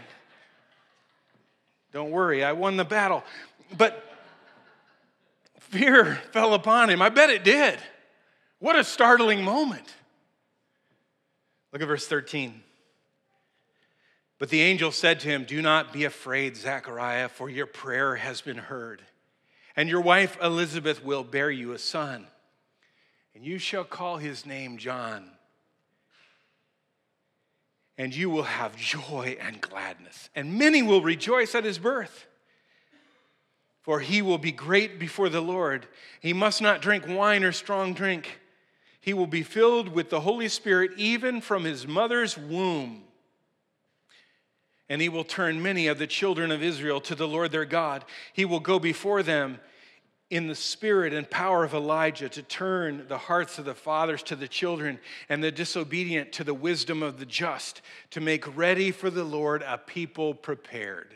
Don't 1.92 2.12
worry, 2.12 2.44
I 2.44 2.52
won 2.52 2.78
the 2.78 2.86
battle. 2.86 3.24
But 3.78 4.04
fear 5.60 6.16
fell 6.32 6.54
upon 6.54 6.90
him. 6.90 7.02
I 7.02 7.10
bet 7.10 7.30
it 7.30 7.44
did. 7.44 7.80
What 8.60 8.78
a 8.78 8.84
startling 8.84 9.44
moment. 9.44 9.94
Look 11.72 11.82
at 11.82 11.88
verse 11.88 12.08
13. 12.08 12.62
But 14.38 14.50
the 14.50 14.62
angel 14.62 14.92
said 14.92 15.22
to 15.22 15.30
him, 15.30 15.46
Do 15.46 15.62
not 15.62 15.94
be 15.94 16.04
afraid, 16.04 16.58
Zechariah, 16.58 17.30
for 17.30 17.50
your 17.50 17.66
prayer 17.66 18.16
has 18.16 18.42
been 18.42 18.58
heard. 18.58 19.02
And 19.76 19.90
your 19.90 20.02
wife 20.02 20.38
Elizabeth 20.42 21.04
will 21.04 21.24
bear 21.24 21.52
you 21.52 21.74
a 21.74 21.80
son, 21.80 22.28
and 23.34 23.44
you 23.44 23.58
shall 23.58 23.84
call 23.84 24.18
his 24.18 24.46
name 24.46 24.78
John 24.78 25.35
and 27.98 28.16
you 28.16 28.30
will 28.30 28.44
have 28.44 28.76
joy 28.76 29.38
and 29.40 29.62
gladness. 29.62 30.30
And 30.36 30.58
many 30.58 30.82
will 30.84 31.02
rejoice 31.02 31.56
at 31.56 31.64
his 31.64 31.80
birth. 31.80 32.28
For 33.82 34.00
he 34.00 34.22
will 34.22 34.38
be 34.38 34.52
great 34.52 35.00
before 35.00 35.30
the 35.30 35.42
Lord. 35.42 35.88
He 36.20 36.34
must 36.34 36.62
not 36.62 36.82
drink 36.82 37.06
wine 37.08 37.44
or 37.44 37.52
strong 37.52 37.94
drink. 37.94 38.40
He 39.00 39.14
will 39.14 39.28
be 39.28 39.44
filled 39.44 39.90
with 39.90 40.10
the 40.10 40.22
Holy 40.22 40.50
Spirit 40.50 40.92
even 40.98 41.40
from 41.40 41.64
his 41.64 41.88
mother's 41.88 42.38
womb. 42.38 43.04
And 44.90 45.02
he 45.02 45.10
will 45.10 45.24
turn 45.24 45.62
many 45.62 45.88
of 45.88 46.00
the 46.00 46.08
children 46.08 46.52
of 46.52 46.64
Israel 46.64 47.00
to 47.02 47.16
the 47.16 47.28
Lord 47.28 47.52
their 47.52 47.66
God. 47.66 48.04
He 48.34 48.46
will 48.46 48.60
go 48.60 48.80
before 48.80 49.24
them 49.24 49.60
in 50.30 50.48
the 50.48 50.56
spirit 50.56 51.14
and 51.14 51.30
power 51.30 51.64
of 51.64 51.74
Elijah 51.74 52.28
to 52.30 52.42
turn 52.42 53.06
the 53.08 53.18
hearts 53.18 53.60
of 53.60 53.66
the 53.66 53.76
fathers 53.76 54.24
to 54.24 54.36
the 54.36 54.48
children 54.48 55.00
and 55.30 55.44
the 55.44 55.52
disobedient 55.52 56.32
to 56.34 56.44
the 56.44 56.54
wisdom 56.54 57.04
of 57.04 57.20
the 57.20 57.26
just, 57.26 57.82
to 58.10 58.20
make 58.20 58.58
ready 58.58 58.92
for 58.92 59.10
the 59.10 59.24
Lord 59.24 59.62
a 59.62 59.78
people 59.78 60.34
prepared. 60.34 61.14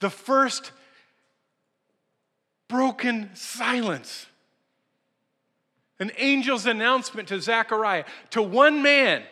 The 0.00 0.10
first 0.10 0.72
broken 2.68 3.30
silence. 3.34 4.26
An 6.00 6.10
angel's 6.10 6.66
announcement 6.66 7.28
to 7.28 7.40
Zechariah, 7.40 8.04
to 8.30 8.42
one 8.42 8.82
man. 8.82 9.22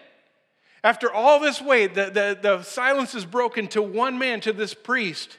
After 0.83 1.13
all 1.13 1.41
this 1.41 1.61
wait, 1.61 1.95
the, 1.95 2.11
the, 2.11 2.39
the 2.41 2.63
silence 2.63 3.15
is 3.15 3.25
broken 3.25 3.67
to 3.69 3.83
one 3.83 4.19
man, 4.19 4.41
to 4.43 4.53
this 4.53 4.73
priest. 4.73 5.39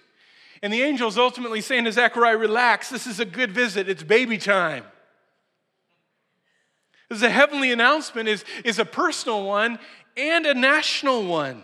And 0.62 0.74
the 0.74 0.84
angel's 0.84 1.18
ultimately 1.18 1.62
saying 1.62 1.86
to 1.86 1.92
Zechariah, 1.92 2.38
Relax, 2.38 2.90
this 2.90 3.08
is 3.08 3.20
a 3.20 3.26
good 3.26 3.52
visit, 3.52 3.88
it's 3.90 4.04
baby 4.04 4.38
time. 4.38 4.84
This 7.10 7.18
is 7.18 7.24
a 7.24 7.30
heavenly 7.30 7.72
announcement, 7.72 8.28
is, 8.28 8.44
is 8.66 8.80
a 8.80 8.86
personal 8.86 9.46
one 9.46 9.80
and 10.18 10.46
a 10.46 10.54
national 10.54 11.26
one. 11.26 11.64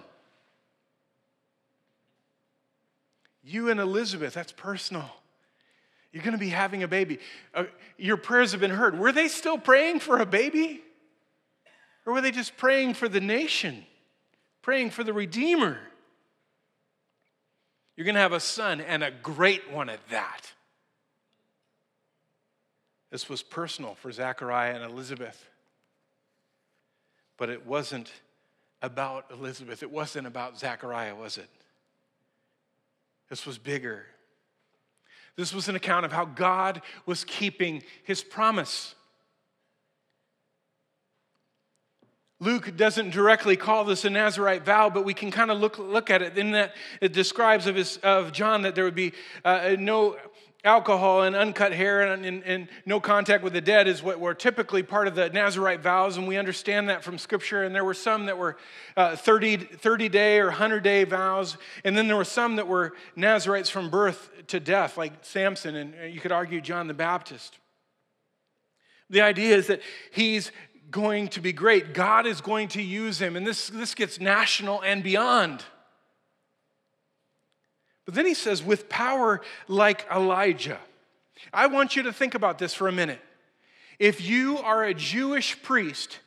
You 3.43 3.69
and 3.69 3.79
Elizabeth, 3.79 4.33
that's 4.33 4.53
personal. 4.53 5.09
You're 6.13 6.23
going 6.23 6.33
to 6.33 6.39
be 6.39 6.49
having 6.49 6.83
a 6.83 6.87
baby. 6.87 7.19
Uh, 7.53 7.65
your 7.97 8.17
prayers 8.17 8.51
have 8.51 8.61
been 8.61 8.71
heard. 8.71 8.97
Were 8.97 9.11
they 9.11 9.27
still 9.27 9.57
praying 9.57 9.99
for 9.99 10.19
a 10.19 10.25
baby? 10.25 10.81
Or 12.05 12.13
were 12.13 12.21
they 12.21 12.31
just 12.31 12.55
praying 12.55 12.93
for 12.93 13.09
the 13.09 13.19
nation, 13.19 13.83
praying 14.61 14.91
for 14.91 15.03
the 15.03 15.13
Redeemer? 15.13 15.79
You're 17.95 18.05
going 18.05 18.15
to 18.15 18.21
have 18.21 18.33
a 18.33 18.39
son, 18.39 18.81
and 18.81 19.03
a 19.03 19.11
great 19.11 19.71
one 19.71 19.89
at 19.89 19.99
that. 20.09 20.51
This 23.11 23.29
was 23.29 23.43
personal 23.43 23.93
for 23.93 24.11
Zachariah 24.11 24.73
and 24.73 24.83
Elizabeth. 24.83 25.45
But 27.37 27.49
it 27.49 27.65
wasn't 27.65 28.11
about 28.81 29.25
Elizabeth. 29.31 29.83
It 29.83 29.91
wasn't 29.91 30.25
about 30.25 30.57
Zachariah, 30.57 31.15
was 31.15 31.37
it? 31.37 31.49
This 33.29 33.45
was 33.45 33.57
bigger. 33.57 34.05
This 35.35 35.53
was 35.53 35.67
an 35.69 35.75
account 35.75 36.05
of 36.05 36.11
how 36.11 36.25
God 36.25 36.81
was 37.05 37.23
keeping 37.23 37.83
his 38.03 38.23
promise. 38.23 38.95
Luke 42.43 42.75
doesn't 42.75 43.11
directly 43.11 43.55
call 43.55 43.85
this 43.85 44.03
a 44.03 44.09
Nazarite 44.09 44.65
vow, 44.65 44.89
but 44.89 45.05
we 45.05 45.13
can 45.13 45.31
kind 45.31 45.49
of 45.49 45.59
look, 45.59 45.79
look 45.79 46.09
at 46.09 46.21
it 46.21 46.37
in 46.37 46.51
that 46.51 46.75
it 46.99 47.13
describes 47.13 47.67
of, 47.67 47.75
his, 47.75 47.97
of 47.97 48.33
John 48.33 48.63
that 48.63 48.75
there 48.75 48.83
would 48.83 48.95
be 48.95 49.13
uh, 49.45 49.77
no 49.79 50.17
alcohol 50.65 51.23
and 51.23 51.35
uncut 51.35 51.71
hair 51.71 52.01
and, 52.01 52.25
and, 52.25 52.43
and, 52.43 52.67
no 52.85 52.99
contact 52.99 53.43
with 53.43 53.51
the 53.51 53.61
dead 53.61 53.85
is 53.87 54.01
what 54.01 54.19
were 54.19 54.33
typically 54.33 54.81
part 54.81 55.07
of 55.07 55.15
the 55.15 55.29
Nazarite 55.29 55.81
vows, 55.81 56.17
and 56.17 56.27
we 56.27 56.37
understand 56.37 56.87
that 56.89 57.03
from 57.03 57.17
Scripture. 57.17 57.63
And 57.63 57.75
there 57.75 57.83
were 57.83 57.93
some 57.93 58.25
that 58.27 58.37
were 58.37 58.57
uh, 58.95 59.15
30, 59.15 59.57
30 59.57 60.09
day 60.09 60.39
or 60.39 60.47
100 60.47 60.83
day 60.83 61.03
vows, 61.03 61.57
and 61.83 61.97
then 61.97 62.07
there 62.07 62.15
were 62.15 62.23
some 62.23 62.57
that 62.57 62.67
were 62.67 62.93
Nazarites 63.15 63.69
from 63.69 63.89
birth 63.89 64.29
to 64.47 64.59
death, 64.59 64.97
like 64.97 65.13
Samson, 65.21 65.75
and 65.75 65.93
uh, 66.01 66.05
you 66.05 66.19
could 66.19 66.31
argue 66.31 66.61
John 66.61 66.87
the 66.87 66.93
Baptist. 66.93 67.59
The 69.09 69.21
idea 69.21 69.55
is 69.55 69.67
that 69.67 69.81
he's 70.11 70.51
going 70.93 71.27
to 71.29 71.41
be 71.41 71.51
great. 71.51 71.93
God 71.93 72.25
is 72.25 72.39
going 72.39 72.69
to 72.69 72.81
use 72.81 73.19
him, 73.19 73.35
and 73.35 73.45
this, 73.45 73.67
this 73.67 73.93
gets 73.93 74.21
national 74.21 74.81
and 74.81 75.03
beyond. 75.03 75.65
But 78.05 78.13
then 78.13 78.25
he 78.25 78.33
says, 78.33 78.63
with 78.63 78.87
power 78.87 79.41
like 79.67 80.05
Elijah. 80.09 80.79
I 81.53 81.67
want 81.67 81.97
you 81.97 82.03
to 82.03 82.13
think 82.13 82.35
about 82.35 82.59
this 82.59 82.73
for 82.73 82.87
a 82.87 82.91
minute. 82.91 83.19
If 83.99 84.21
you 84.21 84.57
are 84.59 84.83
a 84.85 84.93
Jewish 84.93 85.61
priest 85.61 86.19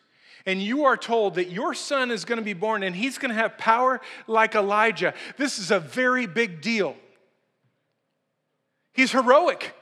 and 0.45 0.61
you 0.63 0.85
are 0.85 0.97
told 0.97 1.37
that 1.37 1.51
your 1.51 1.75
son 1.75 2.11
is 2.11 2.25
going 2.25 2.39
to 2.39 2.45
be 2.45 2.53
born 2.53 2.83
and 2.83 2.95
he's 2.95 3.19
going 3.19 3.31
to 3.31 3.41
have 3.41 3.59
power 3.59 4.01
like 4.27 4.55
Elijah, 4.55 5.15
this 5.37 5.59
is 5.59 5.71
a 5.71 5.81
very 5.81 6.27
big 6.27 6.61
deal. 6.61 6.97
He's 8.93 9.13
heroic. 9.13 9.75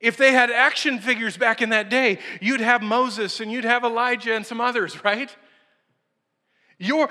If 0.00 0.16
they 0.16 0.32
had 0.32 0.50
action 0.50 0.98
figures 0.98 1.36
back 1.36 1.62
in 1.62 1.70
that 1.70 1.88
day, 1.88 2.18
you'd 2.40 2.60
have 2.60 2.82
Moses 2.82 3.40
and 3.40 3.50
you'd 3.50 3.64
have 3.64 3.82
Elijah 3.82 4.34
and 4.34 4.44
some 4.44 4.60
others, 4.60 5.02
right? 5.04 5.34
Your, 6.78 7.08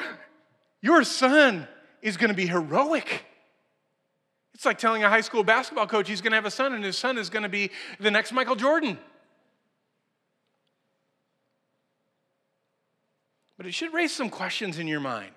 your 0.82 1.04
son 1.04 1.68
is 2.02 2.18
going 2.18 2.30
to 2.30 2.36
be 2.36 2.46
heroic. 2.46 3.26
It's 4.54 4.66
like 4.66 4.78
telling 4.78 5.04
a 5.04 5.10
high 5.10 5.22
school 5.22 5.44
basketball 5.44 5.88
coach 5.88 6.08
he's 6.08 6.22
going 6.22 6.32
to 6.32 6.38
have 6.38 6.46
a 6.46 6.52
son 6.52 6.74
and 6.74 6.84
his 6.84 6.98
son 6.98 7.18
is 7.18 7.30
going 7.30 7.44
to 7.44 7.50
be 7.50 7.72
the 8.00 8.12
next 8.12 8.32
Michael 8.32 8.56
Jordan. 8.56 8.98
But 13.58 13.66
it 13.66 13.74
should 13.74 13.94
raise 13.94 14.14
some 14.14 14.30
questions 14.30 14.80
in 14.80 14.88
your 14.88 15.00
mind. 15.00 15.32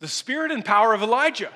The 0.00 0.08
spirit 0.08 0.50
and 0.50 0.64
power 0.64 0.92
of 0.92 1.02
Elijah. 1.02 1.50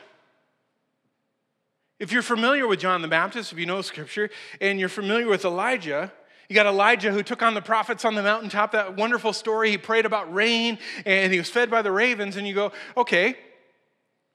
If 1.99 2.13
you're 2.13 2.23
familiar 2.23 2.67
with 2.67 2.81
John 2.81 3.03
the 3.03 3.09
Baptist, 3.09 3.53
if 3.53 3.59
you 3.59 3.67
know 3.67 3.81
scripture, 3.83 4.31
and 4.61 4.81
you're 4.81 4.89
familiar 4.89 5.29
with 5.29 5.45
Elijah, 5.45 6.13
you 6.49 6.55
got 6.55 6.67
Elijah 6.67 7.13
who 7.13 7.23
took 7.23 7.43
on 7.43 7.55
the 7.55 7.63
prophets 7.63 8.05
on 8.05 8.15
the 8.15 8.23
mountaintop, 8.23 8.73
that 8.73 8.97
wonderful 8.97 9.33
story. 9.33 9.71
He 9.71 9.79
prayed 9.79 10.05
about 10.05 10.33
rain 10.33 10.79
and 11.07 11.33
he 11.33 11.39
was 11.39 11.49
fed 11.49 11.71
by 11.71 11.83
the 11.83 11.93
ravens. 11.93 12.37
And 12.37 12.47
you 12.47 12.55
go, 12.55 12.73
okay, 12.97 13.37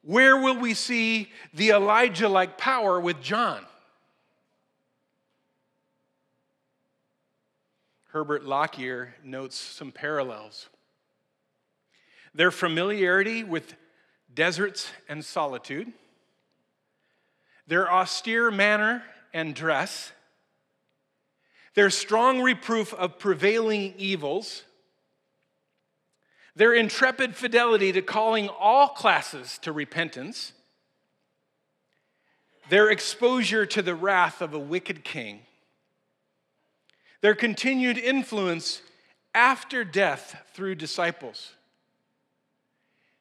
where 0.02 0.38
will 0.38 0.58
we 0.58 0.74
see 0.74 1.30
the 1.54 1.70
Elijah 1.70 2.30
like 2.30 2.58
power 2.58 3.00
with 3.00 3.22
John? 3.22 3.66
Herbert 8.12 8.44
Lockyer 8.44 9.14
notes 9.24 9.56
some 9.56 9.92
parallels. 9.92 10.70
Their 12.34 12.50
familiarity 12.50 13.44
with 13.44 13.76
deserts 14.34 14.90
and 15.08 15.24
solitude, 15.24 15.94
their 17.70 17.90
austere 17.90 18.50
manner 18.50 19.04
and 19.32 19.54
dress, 19.54 20.12
their 21.76 21.92
strong 21.92 22.42
reproof 22.42 22.96
of 22.96 23.20
prevailing 23.20 23.94
evils, 23.96 24.64
their 26.56 26.74
intrepid 26.74 27.36
fidelity 27.36 27.92
to 27.92 28.02
calling 28.02 28.50
all 28.50 28.88
classes 28.88 29.60
to 29.60 29.72
repentance, 29.72 30.52
their 32.70 32.90
exposure 32.90 33.68
to 33.68 33.84
the 33.84 33.96
wrath 33.96 34.42
of 34.42 34.56
a 34.56 34.60
wicked 34.60 35.04
king, 35.04 35.42
their 37.22 37.36
continued 37.36 38.00
influence 38.00 38.82
after 39.36 39.84
death 39.84 40.44
through 40.56 40.74
disciples, 40.74 41.52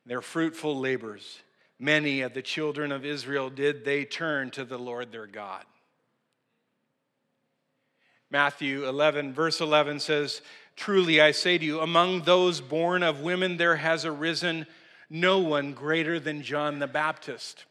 their 0.07 0.23
fruitful 0.23 0.75
labors. 0.75 1.41
Many 1.79 2.23
of 2.23 2.35
the 2.35 2.43
children 2.43 2.91
of 2.91 3.05
Israel 3.05 3.51
did 3.51 3.85
they 3.85 4.05
turn 4.05 4.51
to 4.51 4.65
the 4.65 4.79
Lord 4.79 5.13
their 5.13 5.27
God. 5.27 5.65
Matthew 8.31 8.87
11, 8.87 9.33
verse 9.33 9.61
11 9.61 10.01
says, 10.01 10.43
Truly 10.77 11.21
I 11.21 11.31
say 11.31 11.57
to 11.57 11.65
you, 11.65 11.81
among 11.81 12.23
those 12.23 12.61
born 12.61 13.03
of 13.03 13.21
women, 13.21 13.57
there 13.57 13.77
has 13.77 14.05
arisen 14.05 14.67
no 15.09 15.39
one 15.39 15.73
greater 15.73 16.21
than 16.21 16.43
John 16.43 16.79
the 16.79 16.87
Baptist. 16.87 17.65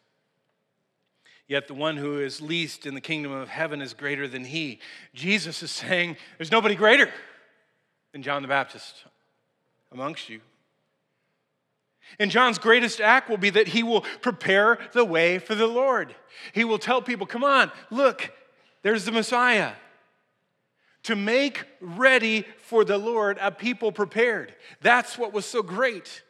Yet 1.47 1.67
the 1.67 1.73
one 1.73 1.97
who 1.97 2.19
is 2.19 2.41
least 2.41 2.85
in 2.85 2.93
the 2.93 3.01
kingdom 3.01 3.31
of 3.31 3.49
heaven 3.49 3.81
is 3.81 3.93
greater 3.93 4.27
than 4.27 4.43
he. 4.43 4.79
Jesus 5.13 5.63
is 5.63 5.71
saying, 5.71 6.17
There's 6.37 6.51
nobody 6.51 6.75
greater 6.75 7.09
than 8.11 8.23
John 8.23 8.41
the 8.41 8.47
Baptist 8.47 9.05
amongst 9.91 10.27
you. 10.27 10.41
And 12.19 12.31
John's 12.31 12.57
greatest 12.57 12.99
act 12.99 13.29
will 13.29 13.37
be 13.37 13.49
that 13.51 13.69
he 13.69 13.83
will 13.83 14.01
prepare 14.21 14.79
the 14.93 15.05
way 15.05 15.39
for 15.39 15.55
the 15.55 15.67
Lord. 15.67 16.15
He 16.53 16.63
will 16.63 16.79
tell 16.79 17.01
people, 17.01 17.27
Come 17.27 17.43
on, 17.43 17.71
look, 17.91 18.31
there's 18.81 19.05
the 19.05 19.11
Messiah 19.11 19.73
to 21.03 21.15
make 21.15 21.63
ready 21.79 22.45
for 22.57 22.83
the 22.83 22.97
Lord 22.97 23.37
a 23.39 23.51
people 23.51 23.91
prepared. 23.91 24.53
That's 24.81 25.17
what 25.17 25.33
was 25.33 25.45
so 25.45 25.63
great. 25.63 26.23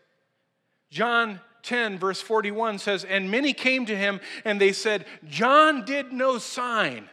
John 0.91 1.39
10, 1.63 1.97
verse 1.97 2.21
41 2.21 2.79
says, 2.79 3.03
And 3.03 3.31
many 3.31 3.53
came 3.53 3.85
to 3.87 3.95
him 3.95 4.19
and 4.45 4.61
they 4.61 4.71
said, 4.71 5.05
John 5.27 5.83
did 5.83 6.13
no 6.13 6.37
sign. 6.37 7.09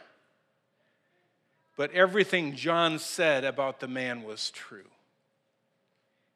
But 1.76 1.90
everything 1.92 2.54
John 2.54 2.98
said 2.98 3.44
about 3.44 3.80
the 3.80 3.88
man 3.88 4.22
was 4.22 4.50
true. 4.50 4.88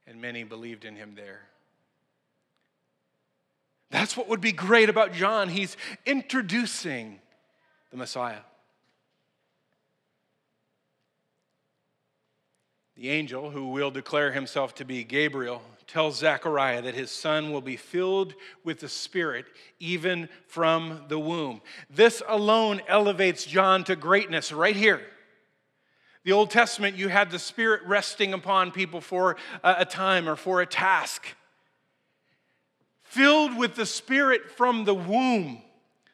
And 0.07 0.21
many 0.21 0.43
believed 0.43 0.85
in 0.85 0.97
him 0.97 1.15
there. 1.15 1.43
That's 3.91 4.17
what 4.17 4.29
would 4.29 4.41
be 4.41 4.53
great 4.53 4.89
about 4.89 5.13
John. 5.13 5.49
He's 5.49 5.77
introducing 6.05 7.21
the 7.91 7.97
Messiah. 7.97 8.41
The 12.97 13.11
angel, 13.11 13.51
who 13.51 13.69
will 13.69 13.93
declare 13.93 14.33
himself 14.33 14.75
to 14.75 14.85
be 14.85 15.05
Gabriel, 15.05 15.63
tells 15.87 16.19
Zechariah 16.19 16.83
that 16.83 16.97
his 16.97 17.11
son 17.11 17.53
will 17.53 17.61
be 17.61 17.77
filled 17.77 18.35
with 18.65 18.81
the 18.81 18.89
Spirit 18.89 19.47
even 19.79 20.29
from 20.49 21.05
the 21.09 21.19
womb. 21.19 21.63
This 21.89 22.23
alone 22.29 22.83
elevates 22.89 23.45
John 23.45 23.85
to 23.85 23.95
greatness 23.95 24.53
right 24.53 24.77
here. 24.77 25.01
The 26.25 26.33
Old 26.33 26.51
Testament, 26.51 26.97
you 26.97 27.09
had 27.09 27.31
the 27.31 27.39
Spirit 27.39 27.83
resting 27.87 28.35
upon 28.35 28.73
people 28.73 29.01
for 29.01 29.37
a 29.63 29.87
time 29.87 30.29
or 30.29 30.37
for 30.37 30.61
a 30.61 30.67
task. 30.67 31.29
Filled 33.09 33.57
with 33.57 33.75
the 33.75 33.87
Spirit 33.87 34.51
from 34.51 34.85
the 34.85 34.95
womb. 34.95 35.63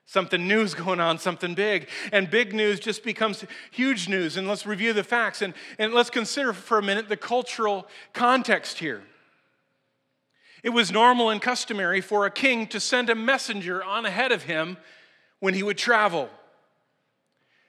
Something 0.07 0.46
new 0.46 0.61
is 0.61 0.74
going 0.74 1.00
on, 1.00 1.18
something 1.18 1.54
big. 1.54 1.88
And 2.12 2.30
big 2.30 2.54
news 2.54 2.78
just 2.78 3.02
becomes 3.02 3.44
huge 3.70 4.09
news. 4.09 4.37
And 4.37 4.46
let's 4.46 4.66
review 4.66 4.92
the 4.92 5.02
facts 5.02 5.42
and, 5.42 5.54
and 5.78 5.92
let's 5.92 6.11
consider 6.11 6.52
for 6.52 6.78
a 6.78 6.83
minute 6.83 7.09
the 7.09 7.16
cultural 7.16 7.88
context 8.12 8.78
here. 8.78 9.02
It 10.62 10.70
was 10.70 10.92
normal 10.92 11.30
and 11.30 11.42
customary 11.42 12.00
for 12.00 12.26
a 12.26 12.30
king 12.30 12.66
to 12.68 12.80
send 12.80 13.11
a 13.11 13.14
messenger 13.14 13.83
on 13.83 14.07
ahead 14.07 14.33
of 14.33 14.44
him 14.44 14.76
when 15.40 15.54
he 15.54 15.62
would 15.62 15.76
travel. 15.76 16.30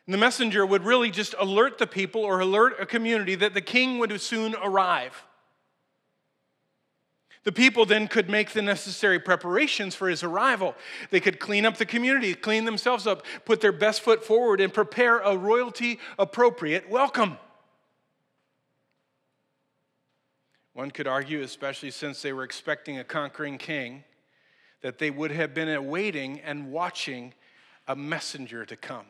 And 0.06 0.14
the 0.14 0.18
messenger 0.18 0.66
would 0.66 0.84
really 0.84 1.10
just 1.10 1.34
alert 1.40 1.78
the 1.78 1.88
people 1.88 2.22
or 2.22 2.40
alert 2.40 2.76
a 2.80 2.86
community 2.86 3.36
that 3.36 3.54
the 3.54 3.62
king 3.62 3.98
would 3.98 4.22
soon 4.22 4.56
arrive. 4.62 5.24
The 7.46 7.52
people 7.52 7.86
then 7.86 8.08
could 8.08 8.28
make 8.28 8.52
the 8.52 8.64
necessary 8.64 9.20
preparations 9.20 9.94
for 9.94 10.10
his 10.10 10.24
arrival. 10.24 10.76
They 11.12 11.20
could 11.20 11.40
clean 11.40 11.64
up 11.64 11.78
the 11.78 11.86
community, 11.86 12.34
clean 12.34 12.66
themselves 12.66 13.06
up, 13.06 13.24
put 13.46 13.62
their 13.62 13.72
best 13.72 14.02
foot 14.02 14.26
forward, 14.26 14.60
and 14.60 14.74
prepare 14.74 15.20
a 15.20 15.38
royalty 15.38 16.00
appropriate 16.18 16.90
welcome. 16.90 17.38
One 20.74 20.90
could 20.90 21.08
argue, 21.08 21.42
especially 21.44 21.92
since 21.92 22.22
they 22.24 22.34
were 22.34 22.44
expecting 22.44 22.98
a 22.98 23.04
conquering 23.04 23.60
king, 23.60 24.04
that 24.82 24.98
they 24.98 25.12
would 25.12 25.32
have 25.32 25.54
been 25.54 25.70
awaiting 25.70 26.42
and 26.42 26.72
watching 26.72 27.36
a 27.88 27.96
messenger 27.96 28.66
to 28.66 28.76
come. 28.76 29.06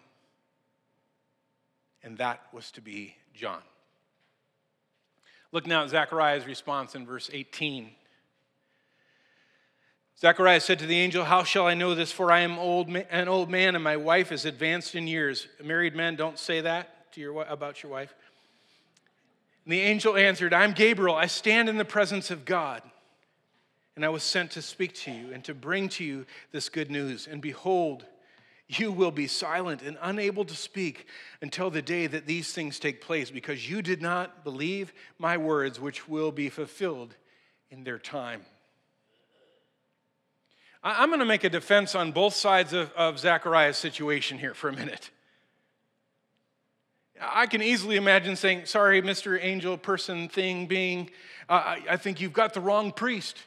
And 2.03 2.17
that 2.17 2.41
was 2.51 2.69
to 2.71 2.81
be 2.81 3.15
John. 3.33 3.61
Look 5.53 5.65
now 5.65 5.83
at 5.83 5.89
Zechariah's 5.89 6.45
response 6.45 6.95
in 6.95 7.05
verse 7.05 7.29
18. 7.31 7.91
Zechariah 10.19 10.61
said 10.61 10.79
to 10.79 10.85
the 10.85 10.97
angel, 10.97 11.25
How 11.25 11.43
shall 11.43 11.67
I 11.67 11.73
know 11.73 11.93
this? 11.93 12.11
For 12.11 12.31
I 12.31 12.39
am 12.41 12.57
old, 12.57 12.89
an 12.89 13.27
old 13.27 13.49
man, 13.49 13.75
and 13.75 13.83
my 13.83 13.97
wife 13.97 14.31
is 14.31 14.45
advanced 14.45 14.95
in 14.95 15.07
years. 15.07 15.47
Married 15.63 15.95
men, 15.95 16.15
don't 16.15 16.39
say 16.39 16.61
that 16.61 17.11
to 17.13 17.21
your, 17.21 17.43
about 17.43 17.83
your 17.83 17.91
wife. 17.91 18.13
And 19.65 19.73
the 19.73 19.81
angel 19.81 20.15
answered, 20.15 20.53
I'm 20.53 20.71
Gabriel. 20.71 21.15
I 21.15 21.25
stand 21.25 21.67
in 21.67 21.77
the 21.77 21.85
presence 21.85 22.31
of 22.31 22.45
God. 22.45 22.81
And 23.95 24.05
I 24.05 24.09
was 24.09 24.23
sent 24.23 24.51
to 24.51 24.61
speak 24.61 24.93
to 24.95 25.11
you 25.11 25.33
and 25.33 25.43
to 25.45 25.53
bring 25.53 25.89
to 25.89 26.03
you 26.03 26.25
this 26.51 26.69
good 26.69 26.91
news. 26.91 27.27
And 27.27 27.41
behold, 27.41 28.05
You 28.67 28.91
will 28.91 29.11
be 29.11 29.27
silent 29.27 29.81
and 29.83 29.97
unable 30.01 30.43
to 30.45 30.55
speak 30.55 31.07
until 31.41 31.69
the 31.69 31.81
day 31.81 32.07
that 32.07 32.25
these 32.25 32.51
things 32.51 32.79
take 32.79 32.99
place, 32.99 33.29
because 33.29 33.69
you 33.69 33.81
did 33.81 34.01
not 34.01 34.43
believe 34.43 34.93
my 35.19 35.37
words, 35.37 35.79
which 35.79 36.07
will 36.07 36.31
be 36.31 36.49
fulfilled 36.49 37.15
in 37.69 37.83
their 37.83 37.99
time. 37.99 38.41
I'm 40.87 41.09
going 41.09 41.19
to 41.19 41.25
make 41.25 41.43
a 41.43 41.49
defense 41.49 41.95
on 41.95 42.11
both 42.11 42.35
sides 42.35 42.71
of, 42.71 42.91
of 42.91 43.17
Zechariah's 43.17 43.75
situation 43.75 44.37
here 44.37 44.53
for 44.53 44.69
a 44.69 44.73
minute. 44.73 45.09
I 47.19 47.47
can 47.47 47.63
easily 47.63 47.95
imagine 47.95 48.35
saying, 48.35 48.67
Sorry, 48.67 49.01
Mr. 49.01 49.39
Angel, 49.41 49.79
person, 49.79 50.29
thing, 50.29 50.67
being, 50.67 51.09
uh, 51.49 51.53
I, 51.53 51.81
I 51.91 51.97
think 51.97 52.21
you've 52.21 52.33
got 52.33 52.53
the 52.53 52.61
wrong 52.61 52.91
priest. 52.91 53.39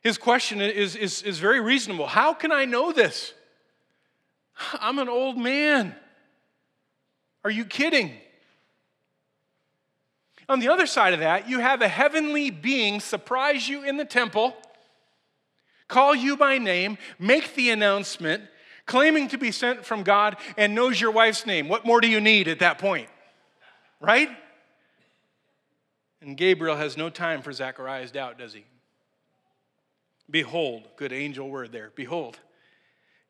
His 0.00 0.18
question 0.18 0.60
is, 0.60 0.96
is, 0.96 1.22
is 1.22 1.38
very 1.38 1.60
reasonable. 1.60 2.08
How 2.08 2.34
can 2.34 2.50
I 2.50 2.64
know 2.64 2.92
this? 2.92 3.32
I'm 4.80 4.98
an 4.98 5.08
old 5.08 5.38
man. 5.38 5.94
Are 7.44 7.50
you 7.50 7.64
kidding? 7.64 8.12
On 10.48 10.60
the 10.60 10.68
other 10.68 10.86
side 10.86 11.14
of 11.14 11.20
that, 11.20 11.48
you 11.48 11.60
have 11.60 11.80
a 11.82 11.88
heavenly 11.88 12.50
being 12.50 13.00
surprise 13.00 13.68
you 13.68 13.82
in 13.82 13.96
the 13.96 14.04
temple, 14.04 14.56
call 15.88 16.14
you 16.14 16.36
by 16.36 16.58
name, 16.58 16.98
make 17.18 17.54
the 17.54 17.70
announcement, 17.70 18.44
claiming 18.86 19.28
to 19.28 19.38
be 19.38 19.50
sent 19.50 19.84
from 19.84 20.02
God, 20.02 20.36
and 20.56 20.74
knows 20.74 21.00
your 21.00 21.10
wife's 21.10 21.46
name. 21.46 21.68
What 21.68 21.86
more 21.86 22.00
do 22.00 22.08
you 22.08 22.20
need 22.20 22.48
at 22.48 22.58
that 22.58 22.78
point? 22.78 23.08
Right? 24.00 24.28
And 26.20 26.36
Gabriel 26.36 26.76
has 26.76 26.96
no 26.96 27.10
time 27.10 27.42
for 27.42 27.52
Zachariah's 27.52 28.10
doubt, 28.10 28.38
does 28.38 28.52
he? 28.52 28.64
Behold, 30.30 30.88
good 30.96 31.12
angel 31.12 31.48
word 31.48 31.72
there. 31.72 31.92
Behold, 31.94 32.38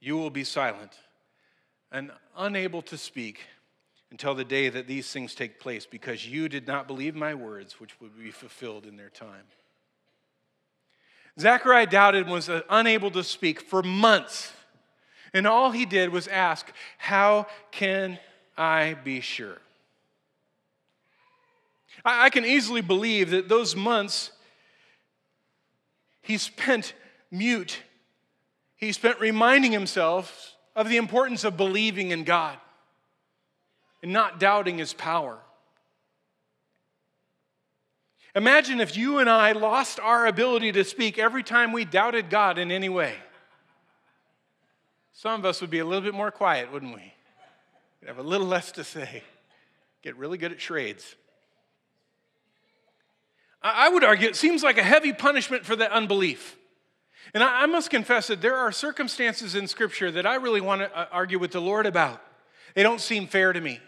you 0.00 0.16
will 0.16 0.30
be 0.30 0.44
silent 0.44 0.92
and 1.90 2.10
unable 2.36 2.82
to 2.82 2.96
speak 2.96 3.40
until 4.14 4.36
the 4.36 4.44
day 4.44 4.68
that 4.68 4.86
these 4.86 5.10
things 5.10 5.34
take 5.34 5.58
place, 5.58 5.86
because 5.86 6.24
you 6.24 6.48
did 6.48 6.68
not 6.68 6.86
believe 6.86 7.16
my 7.16 7.34
words, 7.34 7.80
which 7.80 8.00
would 8.00 8.16
be 8.16 8.30
fulfilled 8.30 8.86
in 8.86 8.96
their 8.96 9.10
time. 9.10 9.42
Zechariah 11.36 11.88
doubted 11.88 12.22
and 12.22 12.30
was 12.30 12.48
unable 12.70 13.10
to 13.10 13.24
speak 13.24 13.60
for 13.60 13.82
months. 13.82 14.52
And 15.32 15.48
all 15.48 15.72
he 15.72 15.84
did 15.84 16.10
was 16.10 16.28
ask, 16.28 16.72
How 16.96 17.48
can 17.72 18.20
I 18.56 18.94
be 19.02 19.20
sure? 19.20 19.58
I, 22.04 22.30
can 22.30 22.44
easily 22.44 22.82
believe 22.82 23.30
that 23.30 23.48
those 23.48 23.74
months 23.74 24.30
he 26.22 26.38
spent 26.38 26.94
mute. 27.32 27.80
He 28.76 28.92
spent 28.92 29.18
reminding 29.18 29.72
himself 29.72 30.54
of 30.76 30.88
the 30.88 30.98
importance 30.98 31.42
of 31.42 31.56
believing 31.56 32.12
in 32.12 32.22
God 32.22 32.58
and 34.04 34.12
not 34.12 34.38
doubting 34.38 34.76
his 34.76 34.92
power. 34.92 35.38
Imagine 38.36 38.78
if 38.78 38.98
you 38.98 39.18
and 39.18 39.30
I 39.30 39.52
lost 39.52 39.98
our 39.98 40.26
ability 40.26 40.72
to 40.72 40.84
speak 40.84 41.18
every 41.18 41.42
time 41.42 41.72
we 41.72 41.86
doubted 41.86 42.28
God 42.28 42.58
in 42.58 42.70
any 42.70 42.90
way. 42.90 43.14
Some 45.14 45.40
of 45.40 45.46
us 45.46 45.62
would 45.62 45.70
be 45.70 45.78
a 45.78 45.86
little 45.86 46.02
bit 46.02 46.12
more 46.12 46.30
quiet, 46.30 46.70
wouldn't 46.70 46.94
we? 46.94 47.14
We'd 48.02 48.08
have 48.08 48.18
a 48.18 48.22
little 48.22 48.46
less 48.46 48.72
to 48.72 48.84
say. 48.84 49.22
Get 50.02 50.18
really 50.18 50.36
good 50.36 50.52
at 50.52 50.60
charades. 50.60 51.16
I 53.62 53.88
would 53.88 54.04
argue 54.04 54.28
it 54.28 54.36
seems 54.36 54.62
like 54.62 54.76
a 54.76 54.82
heavy 54.82 55.14
punishment 55.14 55.64
for 55.64 55.76
that 55.76 55.92
unbelief. 55.92 56.58
And 57.32 57.42
I 57.42 57.64
must 57.64 57.88
confess 57.88 58.26
that 58.26 58.42
there 58.42 58.56
are 58.56 58.70
circumstances 58.70 59.54
in 59.54 59.66
Scripture 59.66 60.10
that 60.10 60.26
I 60.26 60.34
really 60.34 60.60
want 60.60 60.82
to 60.82 60.94
uh, 60.94 61.06
argue 61.10 61.38
with 61.38 61.52
the 61.52 61.60
Lord 61.60 61.86
about. 61.86 62.20
They 62.74 62.82
don't 62.82 63.00
seem 63.00 63.26
fair 63.28 63.54
to 63.54 63.60
me. 63.62 63.80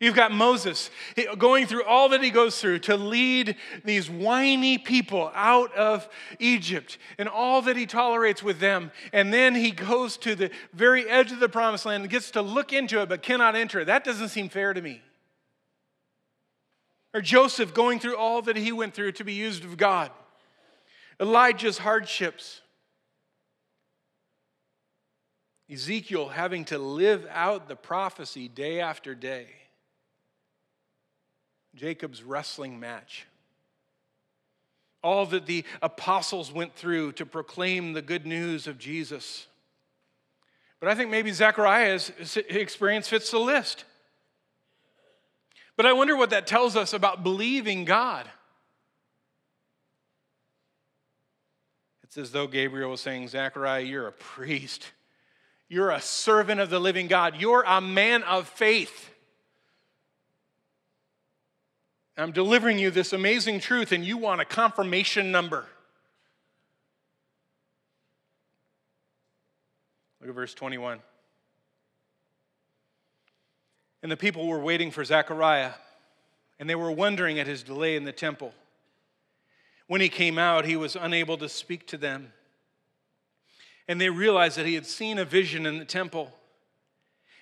You've 0.00 0.14
got 0.14 0.32
Moses 0.32 0.90
going 1.38 1.66
through 1.66 1.84
all 1.84 2.10
that 2.10 2.22
he 2.22 2.30
goes 2.30 2.60
through 2.60 2.80
to 2.80 2.96
lead 2.96 3.56
these 3.84 4.10
whiny 4.10 4.78
people 4.78 5.30
out 5.34 5.74
of 5.74 6.08
Egypt 6.38 6.98
and 7.18 7.28
all 7.28 7.62
that 7.62 7.76
he 7.76 7.86
tolerates 7.86 8.42
with 8.42 8.60
them. 8.60 8.90
And 9.12 9.32
then 9.32 9.54
he 9.54 9.70
goes 9.70 10.16
to 10.18 10.34
the 10.34 10.50
very 10.72 11.08
edge 11.08 11.32
of 11.32 11.40
the 11.40 11.48
promised 11.48 11.86
land 11.86 12.02
and 12.02 12.10
gets 12.10 12.30
to 12.32 12.42
look 12.42 12.72
into 12.72 13.00
it 13.00 13.08
but 13.08 13.22
cannot 13.22 13.56
enter 13.56 13.80
it. 13.80 13.86
That 13.86 14.04
doesn't 14.04 14.28
seem 14.28 14.48
fair 14.48 14.74
to 14.74 14.82
me. 14.82 15.02
Or 17.14 17.22
Joseph 17.22 17.72
going 17.72 17.98
through 17.98 18.16
all 18.16 18.42
that 18.42 18.56
he 18.56 18.72
went 18.72 18.94
through 18.94 19.12
to 19.12 19.24
be 19.24 19.32
used 19.32 19.64
of 19.64 19.76
God. 19.76 20.10
Elijah's 21.18 21.78
hardships. 21.78 22.60
Ezekiel 25.70 26.28
having 26.28 26.64
to 26.66 26.78
live 26.78 27.26
out 27.30 27.68
the 27.68 27.76
prophecy 27.76 28.48
day 28.48 28.80
after 28.80 29.14
day. 29.14 29.48
Jacob's 31.76 32.22
wrestling 32.22 32.80
match. 32.80 33.26
All 35.02 35.26
that 35.26 35.46
the 35.46 35.64
apostles 35.82 36.50
went 36.50 36.74
through 36.74 37.12
to 37.12 37.26
proclaim 37.26 37.92
the 37.92 38.02
good 38.02 38.26
news 38.26 38.66
of 38.66 38.78
Jesus. 38.78 39.46
But 40.80 40.88
I 40.88 40.94
think 40.94 41.10
maybe 41.10 41.30
Zechariah's 41.32 42.10
experience 42.48 43.08
fits 43.08 43.30
the 43.30 43.38
list. 43.38 43.84
But 45.76 45.86
I 45.86 45.92
wonder 45.92 46.16
what 46.16 46.30
that 46.30 46.46
tells 46.46 46.74
us 46.74 46.92
about 46.92 47.22
believing 47.22 47.84
God. 47.84 48.28
It's 52.02 52.16
as 52.16 52.30
though 52.30 52.46
Gabriel 52.46 52.90
was 52.90 53.02
saying, 53.02 53.28
Zechariah, 53.28 53.82
you're 53.82 54.08
a 54.08 54.12
priest. 54.12 54.90
You're 55.68 55.90
a 55.90 56.00
servant 56.00 56.60
of 56.60 56.70
the 56.70 56.80
living 56.80 57.08
God. 57.08 57.36
You're 57.38 57.64
a 57.66 57.80
man 57.80 58.22
of 58.22 58.48
faith. 58.48 59.10
I'm 62.18 62.32
delivering 62.32 62.78
you 62.78 62.90
this 62.90 63.12
amazing 63.12 63.60
truth, 63.60 63.92
and 63.92 64.04
you 64.04 64.16
want 64.16 64.40
a 64.40 64.44
confirmation 64.44 65.30
number. 65.30 65.66
Look 70.20 70.30
at 70.30 70.34
verse 70.34 70.54
21. 70.54 71.00
And 74.02 74.10
the 74.10 74.16
people 74.16 74.46
were 74.46 74.60
waiting 74.60 74.90
for 74.90 75.04
Zechariah, 75.04 75.72
and 76.58 76.70
they 76.70 76.74
were 76.74 76.90
wondering 76.90 77.38
at 77.38 77.46
his 77.46 77.62
delay 77.62 77.96
in 77.96 78.04
the 78.04 78.12
temple. 78.12 78.54
When 79.86 80.00
he 80.00 80.08
came 80.08 80.38
out, 80.38 80.64
he 80.64 80.76
was 80.76 80.96
unable 80.96 81.36
to 81.38 81.48
speak 81.48 81.86
to 81.88 81.96
them. 81.96 82.32
And 83.88 84.00
they 84.00 84.10
realized 84.10 84.56
that 84.56 84.66
he 84.66 84.74
had 84.74 84.86
seen 84.86 85.18
a 85.18 85.24
vision 85.24 85.66
in 85.66 85.78
the 85.78 85.84
temple. 85.84 86.32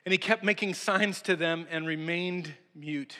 And 0.04 0.12
he 0.12 0.18
kept 0.18 0.44
making 0.44 0.74
signs 0.74 1.22
to 1.22 1.36
them 1.36 1.66
and 1.70 1.86
remained 1.86 2.52
mute. 2.74 3.16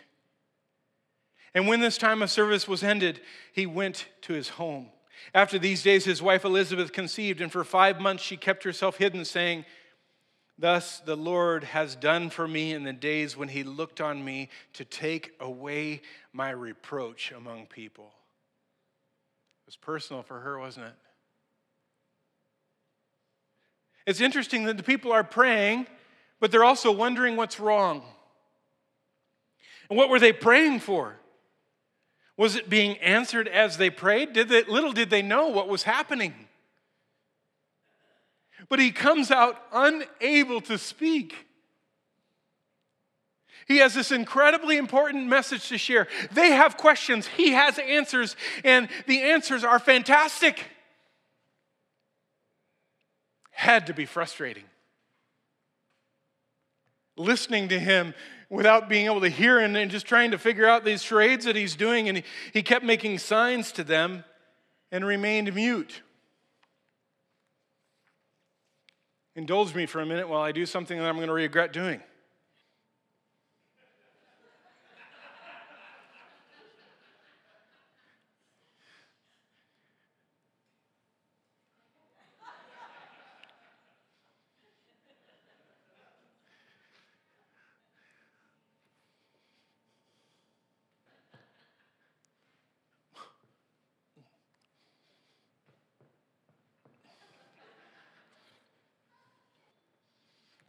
And 1.54 1.68
when 1.68 1.80
this 1.80 1.98
time 1.98 2.20
of 2.22 2.30
service 2.30 2.66
was 2.66 2.82
ended, 2.82 3.20
he 3.52 3.64
went 3.66 4.08
to 4.22 4.32
his 4.32 4.50
home. 4.50 4.88
After 5.32 5.58
these 5.58 5.82
days, 5.82 6.04
his 6.04 6.20
wife 6.20 6.44
Elizabeth 6.44 6.92
conceived, 6.92 7.40
and 7.40 7.50
for 7.50 7.64
five 7.64 8.00
months 8.00 8.22
she 8.22 8.36
kept 8.36 8.64
herself 8.64 8.96
hidden, 8.96 9.24
saying, 9.24 9.64
Thus 10.58 11.00
the 11.00 11.16
Lord 11.16 11.64
has 11.64 11.96
done 11.96 12.30
for 12.30 12.46
me 12.46 12.72
in 12.72 12.82
the 12.82 12.92
days 12.92 13.36
when 13.36 13.48
he 13.48 13.62
looked 13.62 14.00
on 14.00 14.24
me 14.24 14.48
to 14.74 14.84
take 14.84 15.32
away 15.40 16.02
my 16.32 16.50
reproach 16.50 17.32
among 17.32 17.66
people. 17.66 18.12
It 19.62 19.66
was 19.66 19.76
personal 19.76 20.22
for 20.22 20.40
her, 20.40 20.58
wasn't 20.58 20.86
it? 20.86 20.94
It's 24.06 24.20
interesting 24.20 24.64
that 24.64 24.76
the 24.76 24.82
people 24.82 25.12
are 25.12 25.24
praying, 25.24 25.86
but 26.38 26.50
they're 26.50 26.64
also 26.64 26.92
wondering 26.92 27.36
what's 27.36 27.58
wrong. 27.58 28.02
And 29.88 29.96
what 29.96 30.10
were 30.10 30.20
they 30.20 30.32
praying 30.32 30.80
for? 30.80 31.16
Was 32.36 32.56
it 32.56 32.68
being 32.68 32.96
answered 32.98 33.46
as 33.46 33.76
they 33.76 33.90
prayed? 33.90 34.32
Did 34.32 34.48
they, 34.48 34.64
little 34.64 34.92
did 34.92 35.10
they 35.10 35.22
know 35.22 35.48
what 35.48 35.68
was 35.68 35.84
happening. 35.84 36.34
But 38.68 38.80
he 38.80 38.90
comes 38.90 39.30
out 39.30 39.60
unable 39.72 40.60
to 40.62 40.78
speak. 40.78 41.46
He 43.66 43.78
has 43.78 43.94
this 43.94 44.12
incredibly 44.12 44.76
important 44.76 45.26
message 45.26 45.68
to 45.68 45.78
share. 45.78 46.08
They 46.32 46.50
have 46.50 46.76
questions, 46.76 47.26
he 47.26 47.52
has 47.52 47.78
answers, 47.78 48.36
and 48.62 48.88
the 49.06 49.22
answers 49.22 49.64
are 49.64 49.78
fantastic. 49.78 50.62
Had 53.50 53.86
to 53.86 53.94
be 53.94 54.04
frustrating. 54.04 54.64
Listening 57.16 57.68
to 57.68 57.78
him 57.78 58.12
without 58.50 58.88
being 58.88 59.07
able 59.07 59.20
to 59.20 59.28
hear 59.28 59.59
and, 59.59 59.76
and 59.76 59.90
just 59.90 60.07
trying 60.07 60.30
to 60.30 60.38
figure 60.38 60.66
out 60.66 60.85
these 60.85 61.02
charades 61.02 61.44
that 61.44 61.57
he's 61.57 61.76
doing, 61.76 62.09
and 62.09 62.18
he, 62.18 62.24
he 62.52 62.62
kept 62.62 62.85
making 62.85 63.18
signs 63.18 63.72
to 63.72 63.85
them 63.85 64.24
and 64.92 65.04
remained 65.04 65.54
mute. 65.54 66.02
Indulge 69.37 69.74
me 69.74 69.87
for 69.87 70.00
a 70.00 70.07
minute 70.07 70.28
while 70.28 70.42
I 70.42 70.52
do 70.52 70.64
something 70.64 70.96
that 70.96 71.04
I'm 71.04 71.16
going 71.16 71.28
to 71.28 71.35
regret 71.35 71.72
doing. 71.72 72.00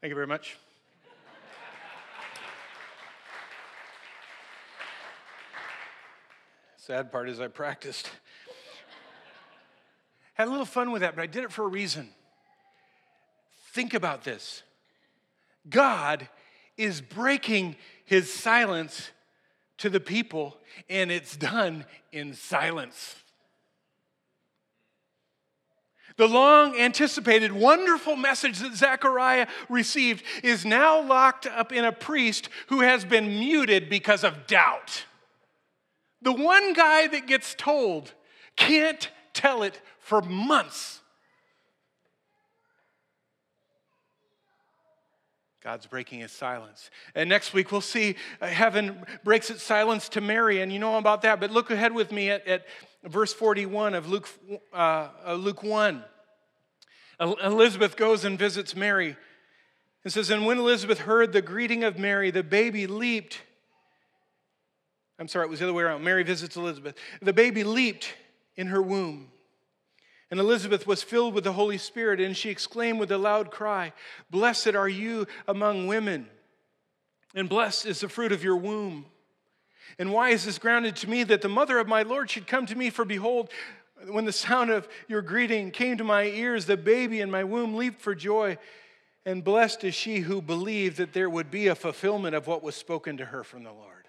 Thank 0.06 0.12
you 0.12 0.16
very 0.18 0.28
much. 0.28 0.56
Sad 6.78 7.12
part 7.12 7.28
is 7.28 7.40
I 7.40 7.48
practiced. 7.48 8.12
Had 10.36 10.48
a 10.48 10.52
little 10.52 10.68
fun 10.68 10.92
with 10.92 11.02
that, 11.02 11.16
but 11.16 11.24
I 11.24 11.26
did 11.26 11.44
it 11.44 11.52
for 11.52 11.64
a 11.64 11.68
reason. 11.68 12.10
Think 13.72 13.96
about 13.96 14.24
this 14.24 14.62
God 15.68 16.30
is 16.78 17.02
breaking 17.02 17.76
his 18.06 18.32
silence 18.32 19.10
to 19.80 19.90
the 19.90 20.00
people, 20.00 20.56
and 20.88 21.12
it's 21.12 21.36
done 21.36 21.84
in 22.12 22.36
silence. 22.36 23.16
The 26.18 26.28
long 26.28 26.78
anticipated, 26.78 27.52
wonderful 27.52 28.16
message 28.16 28.60
that 28.60 28.76
Zechariah 28.76 29.48
received 29.68 30.24
is 30.44 30.66
now 30.66 31.02
locked 31.02 31.46
up 31.46 31.74
in 31.74 31.84
a 31.84 31.92
priest 31.92 32.48
who 32.68 32.82
has 32.82 33.04
been 33.04 33.28
muted 33.28 33.90
because 33.90 34.24
of 34.24 34.48
doubt. 34.48 35.06
The 36.22 36.32
one 36.32 36.74
guy 36.74 37.08
that 37.08 37.28
gets 37.28 37.54
told 37.54 38.14
can't 38.56 39.10
tell 39.34 39.62
it 39.62 39.82
for 40.00 40.22
months. 40.22 41.02
God's 45.62 45.88
breaking 45.88 46.20
his 46.20 46.32
silence. 46.32 46.92
And 47.16 47.28
next 47.28 47.52
week 47.52 47.72
we'll 47.72 47.82
see 47.82 48.16
uh, 48.40 48.46
heaven 48.46 49.04
breaks 49.24 49.50
its 49.50 49.64
silence 49.64 50.08
to 50.10 50.22
Mary, 50.22 50.62
and 50.62 50.72
you 50.72 50.78
know 50.78 50.98
about 50.98 51.24
that. 51.24 51.40
But 51.40 51.50
look 51.50 51.72
ahead 51.72 51.92
with 51.92 52.12
me 52.12 52.30
at, 52.30 52.48
at 52.48 52.66
verse 53.06 53.34
41 53.34 53.94
of 53.94 54.08
Luke, 54.10 54.30
uh, 54.74 55.10
Luke 55.38 55.64
1. 55.64 56.04
Elizabeth 57.20 57.96
goes 57.96 58.26
and 58.26 58.38
visits 58.38 58.76
Mary. 58.76 59.16
and 60.04 60.12
says, 60.12 60.30
And 60.30 60.46
when 60.46 60.58
Elizabeth 60.58 61.00
heard 61.00 61.32
the 61.32 61.42
greeting 61.42 61.84
of 61.84 61.98
Mary, 61.98 62.32
the 62.32 62.44
baby 62.44 62.88
leaped. 62.88 63.42
I'm 65.18 65.28
sorry, 65.28 65.46
it 65.46 65.50
was 65.50 65.60
the 65.60 65.66
other 65.66 65.74
way 65.74 65.84
around. 65.84 66.04
Mary 66.04 66.24
visits 66.24 66.58
Elizabeth. 66.58 66.96
The 67.22 67.34
baby 67.34 67.64
leaped 67.64 68.14
in 68.58 68.68
her 68.68 68.82
womb. 68.82 69.32
And 70.32 70.40
Elizabeth 70.40 70.88
was 70.88 71.04
filled 71.04 71.34
with 71.34 71.44
the 71.44 71.54
Holy 71.54 71.78
Spirit, 71.78 72.20
and 72.20 72.36
she 72.36 72.50
exclaimed 72.50 73.00
with 73.00 73.12
a 73.12 73.18
loud 73.18 73.52
cry, 73.52 73.94
Blessed 74.30 74.76
are 74.76 74.90
you 74.90 75.28
among 75.48 75.88
women, 75.88 76.28
and 77.36 77.48
blessed 77.48 77.86
is 77.86 78.00
the 78.00 78.10
fruit 78.10 78.32
of 78.32 78.44
your 78.44 78.58
womb. 78.58 79.06
And 79.98 80.12
why 80.12 80.30
is 80.30 80.46
this 80.46 80.58
grounded 80.58 80.96
to 80.98 81.10
me 81.10 81.24
that 81.24 81.42
the 81.42 81.50
mother 81.50 81.80
of 81.80 81.88
my 81.88 82.04
Lord 82.04 82.30
should 82.30 82.48
come 82.48 82.66
to 82.66 82.76
me? 82.76 82.90
For 82.90 83.06
behold, 83.06 83.50
when 84.08 84.26
the 84.26 84.32
sound 84.32 84.72
of 84.72 84.88
your 85.08 85.22
greeting 85.22 85.72
came 85.72 85.98
to 85.98 86.04
my 86.04 86.24
ears, 86.24 86.66
the 86.66 86.78
baby 86.78 87.22
in 87.22 87.32
my 87.32 87.44
womb 87.44 87.76
leaped 87.76 88.02
for 88.02 88.14
joy. 88.14 88.58
And 89.26 89.44
blessed 89.44 89.84
is 89.84 89.96
she 89.96 90.20
who 90.20 90.42
believed 90.42 90.98
that 90.98 91.14
there 91.14 91.30
would 91.30 91.50
be 91.50 91.68
a 91.68 91.76
fulfillment 91.76 92.36
of 92.36 92.46
what 92.46 92.62
was 92.62 92.76
spoken 92.76 93.18
to 93.18 93.26
her 93.26 93.44
from 93.44 93.64
the 93.64 93.72
Lord. 93.72 94.08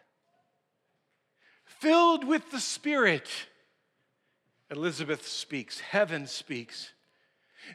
Filled 1.65 2.25
with 2.25 2.51
the 2.51 2.61
Spirit 2.61 3.29
Elizabeth 4.71 5.27
speaks, 5.27 5.79
heaven 5.79 6.27
speaks. 6.27 6.93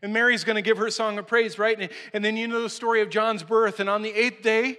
And 0.01 0.13
Mary's 0.13 0.43
going 0.43 0.55
to 0.55 0.61
give 0.61 0.77
her 0.77 0.89
song 0.89 1.17
of 1.17 1.27
praise, 1.27 1.59
right? 1.59 1.79
And, 1.79 1.89
and, 2.13 2.23
then 2.23 2.37
you 2.37 2.47
know 2.47 2.61
the 2.61 2.69
story 2.69 3.01
of 3.01 3.09
John's 3.09 3.43
birth. 3.43 3.79
And 3.79 3.89
on 3.89 4.01
the 4.01 4.11
eighth 4.11 4.41
day, 4.41 4.77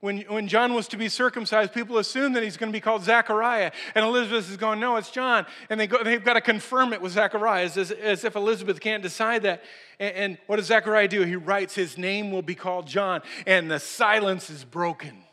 when, 0.00 0.20
when 0.22 0.46
John 0.46 0.74
was 0.74 0.86
to 0.88 0.96
be 0.96 1.08
circumcised, 1.08 1.72
people 1.72 1.98
assume 1.98 2.34
that 2.34 2.44
he's 2.44 2.56
going 2.56 2.70
to 2.70 2.76
be 2.76 2.80
called 2.80 3.02
Zachariah. 3.02 3.72
And 3.96 4.04
Elizabeth 4.04 4.48
is 4.48 4.56
going, 4.56 4.78
no, 4.78 4.96
it's 4.96 5.10
John. 5.10 5.44
And 5.70 5.80
they 5.80 5.88
go, 5.88 6.04
they've 6.04 6.22
got 6.22 6.34
to 6.34 6.40
confirm 6.40 6.92
it 6.92 7.02
with 7.02 7.12
Zachariah, 7.12 7.64
as, 7.64 7.90
as 7.90 8.24
if 8.24 8.36
Elizabeth 8.36 8.80
can't 8.80 9.02
decide 9.02 9.42
that. 9.42 9.64
And, 9.98 10.14
and 10.14 10.38
what 10.46 10.56
does 10.56 10.66
Zachariah 10.66 11.08
do? 11.08 11.22
He 11.22 11.34
writes, 11.34 11.74
his 11.74 11.98
name 11.98 12.30
will 12.30 12.42
be 12.42 12.54
called 12.54 12.86
John. 12.86 13.22
And 13.44 13.68
the 13.68 13.80
silence 13.80 14.50
is 14.50 14.64
broken. 14.64 15.24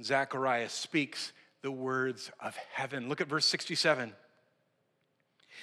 Zechariah 0.00 0.68
speaks 0.68 1.32
the 1.62 1.72
words 1.72 2.30
of 2.40 2.56
heaven. 2.72 3.08
Look 3.08 3.20
at 3.20 3.26
verse 3.26 3.46
67. 3.46 4.12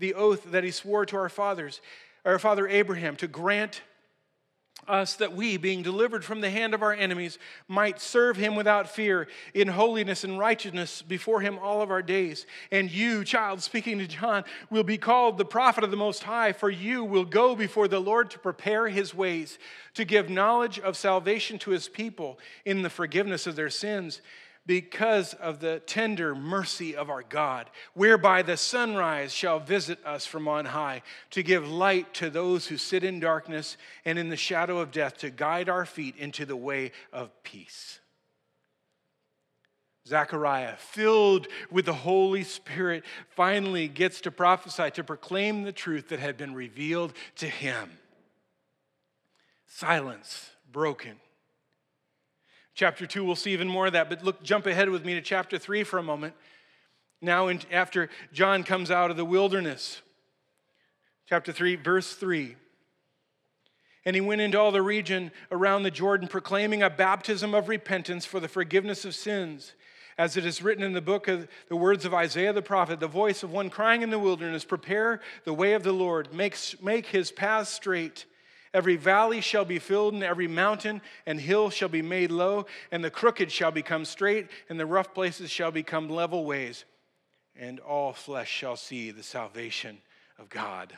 the 0.00 0.14
oath 0.14 0.50
that 0.50 0.64
he 0.64 0.72
swore 0.72 1.06
to 1.06 1.16
our 1.16 1.28
fathers, 1.28 1.80
our 2.24 2.38
father 2.38 2.66
Abraham, 2.66 3.14
to 3.16 3.28
grant 3.28 3.82
us 4.88 5.14
that 5.16 5.36
we, 5.36 5.58
being 5.58 5.82
delivered 5.82 6.24
from 6.24 6.40
the 6.40 6.50
hand 6.50 6.72
of 6.72 6.82
our 6.82 6.92
enemies, 6.92 7.38
might 7.68 8.00
serve 8.00 8.36
him 8.36 8.56
without 8.56 8.88
fear 8.88 9.28
in 9.52 9.68
holiness 9.68 10.24
and 10.24 10.38
righteousness 10.38 11.02
before 11.02 11.42
him 11.42 11.58
all 11.58 11.82
of 11.82 11.90
our 11.90 12.00
days. 12.02 12.46
And 12.72 12.90
you, 12.90 13.22
child, 13.22 13.62
speaking 13.62 13.98
to 13.98 14.08
John, 14.08 14.42
will 14.70 14.82
be 14.82 14.96
called 14.98 15.36
the 15.36 15.44
prophet 15.44 15.84
of 15.84 15.90
the 15.90 15.98
Most 15.98 16.22
High, 16.22 16.52
for 16.52 16.70
you 16.70 17.04
will 17.04 17.26
go 17.26 17.54
before 17.54 17.88
the 17.88 18.00
Lord 18.00 18.30
to 18.30 18.38
prepare 18.38 18.88
his 18.88 19.14
ways, 19.14 19.58
to 19.94 20.04
give 20.06 20.30
knowledge 20.30 20.78
of 20.78 20.96
salvation 20.96 21.58
to 21.60 21.70
his 21.70 21.88
people 21.88 22.38
in 22.64 22.82
the 22.82 22.90
forgiveness 22.90 23.46
of 23.46 23.56
their 23.56 23.70
sins 23.70 24.22
because 24.70 25.34
of 25.34 25.58
the 25.58 25.82
tender 25.84 26.32
mercy 26.32 26.94
of 26.94 27.10
our 27.10 27.24
God, 27.24 27.68
whereby 27.94 28.40
the 28.40 28.56
sunrise 28.56 29.32
shall 29.32 29.58
visit 29.58 29.98
us 30.06 30.26
from 30.26 30.46
on 30.46 30.64
high, 30.64 31.02
to 31.30 31.42
give 31.42 31.68
light 31.68 32.14
to 32.14 32.30
those 32.30 32.68
who 32.68 32.76
sit 32.76 33.02
in 33.02 33.18
darkness 33.18 33.76
and 34.04 34.16
in 34.16 34.28
the 34.28 34.36
shadow 34.36 34.78
of 34.78 34.92
death, 34.92 35.18
to 35.18 35.28
guide 35.28 35.68
our 35.68 35.84
feet 35.84 36.14
into 36.18 36.46
the 36.46 36.54
way 36.54 36.92
of 37.12 37.30
peace. 37.42 37.98
Zechariah, 40.06 40.76
filled 40.76 41.48
with 41.72 41.86
the 41.86 41.92
Holy 41.92 42.44
Spirit, 42.44 43.02
finally 43.30 43.88
gets 43.88 44.20
to 44.20 44.30
prophesy, 44.30 44.92
to 44.92 45.02
proclaim 45.02 45.64
the 45.64 45.72
truth 45.72 46.10
that 46.10 46.20
had 46.20 46.36
been 46.36 46.54
revealed 46.54 47.12
to 47.38 47.48
him. 47.48 47.90
Silence 49.66 50.50
broken 50.70 51.16
Chapter 52.80 53.06
2, 53.06 53.26
we'll 53.26 53.36
see 53.36 53.52
even 53.52 53.68
more 53.68 53.88
of 53.88 53.92
that, 53.92 54.08
but 54.08 54.24
look, 54.24 54.42
jump 54.42 54.64
ahead 54.64 54.88
with 54.88 55.04
me 55.04 55.12
to 55.12 55.20
chapter 55.20 55.58
3 55.58 55.84
for 55.84 55.98
a 55.98 56.02
moment. 56.02 56.32
Now, 57.20 57.48
in, 57.48 57.60
after 57.70 58.08
John 58.32 58.64
comes 58.64 58.90
out 58.90 59.10
of 59.10 59.18
the 59.18 59.24
wilderness, 59.26 60.00
chapter 61.28 61.52
3, 61.52 61.76
verse 61.76 62.14
3. 62.14 62.56
And 64.06 64.16
he 64.16 64.22
went 64.22 64.40
into 64.40 64.58
all 64.58 64.72
the 64.72 64.80
region 64.80 65.30
around 65.52 65.82
the 65.82 65.90
Jordan, 65.90 66.26
proclaiming 66.26 66.82
a 66.82 66.88
baptism 66.88 67.54
of 67.54 67.68
repentance 67.68 68.24
for 68.24 68.40
the 68.40 68.48
forgiveness 68.48 69.04
of 69.04 69.14
sins. 69.14 69.74
As 70.16 70.38
it 70.38 70.46
is 70.46 70.62
written 70.62 70.82
in 70.82 70.94
the 70.94 71.02
book 71.02 71.28
of 71.28 71.48
the 71.68 71.76
words 71.76 72.06
of 72.06 72.14
Isaiah 72.14 72.54
the 72.54 72.62
prophet, 72.62 72.98
the 72.98 73.06
voice 73.06 73.42
of 73.42 73.52
one 73.52 73.68
crying 73.68 74.00
in 74.00 74.08
the 74.08 74.18
wilderness, 74.18 74.64
Prepare 74.64 75.20
the 75.44 75.52
way 75.52 75.74
of 75.74 75.82
the 75.82 75.92
Lord, 75.92 76.32
make, 76.32 76.56
make 76.82 77.04
his 77.04 77.30
path 77.30 77.68
straight. 77.68 78.24
Every 78.72 78.96
valley 78.96 79.40
shall 79.40 79.64
be 79.64 79.78
filled, 79.78 80.14
and 80.14 80.22
every 80.22 80.46
mountain 80.46 81.02
and 81.26 81.40
hill 81.40 81.70
shall 81.70 81.88
be 81.88 82.02
made 82.02 82.30
low, 82.30 82.66
and 82.92 83.02
the 83.02 83.10
crooked 83.10 83.50
shall 83.50 83.72
become 83.72 84.04
straight, 84.04 84.48
and 84.68 84.78
the 84.78 84.86
rough 84.86 85.12
places 85.12 85.50
shall 85.50 85.72
become 85.72 86.08
level 86.08 86.44
ways, 86.44 86.84
and 87.56 87.80
all 87.80 88.12
flesh 88.12 88.48
shall 88.48 88.76
see 88.76 89.10
the 89.10 89.24
salvation 89.24 89.98
of 90.38 90.48
God. 90.48 90.96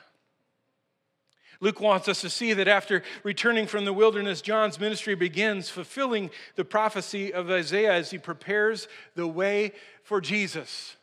Luke 1.61 1.81
wants 1.81 2.09
us 2.09 2.21
to 2.21 2.29
see 2.29 2.53
that 2.55 2.67
after 2.67 3.05
returning 3.23 3.67
from 3.67 3.85
the 3.85 3.93
wilderness, 3.93 4.43
John's 4.43 4.81
ministry 4.81 5.15
begins 5.15 5.71
fulfilling 5.71 6.31
the 6.57 6.65
prophecy 6.65 7.33
of 7.33 7.51
Isaiah 7.51 7.93
as 7.93 8.11
he 8.11 8.19
prepares 8.19 8.89
the 9.15 9.29
way 9.29 9.73
for 10.03 10.21
Jesus. 10.21 10.97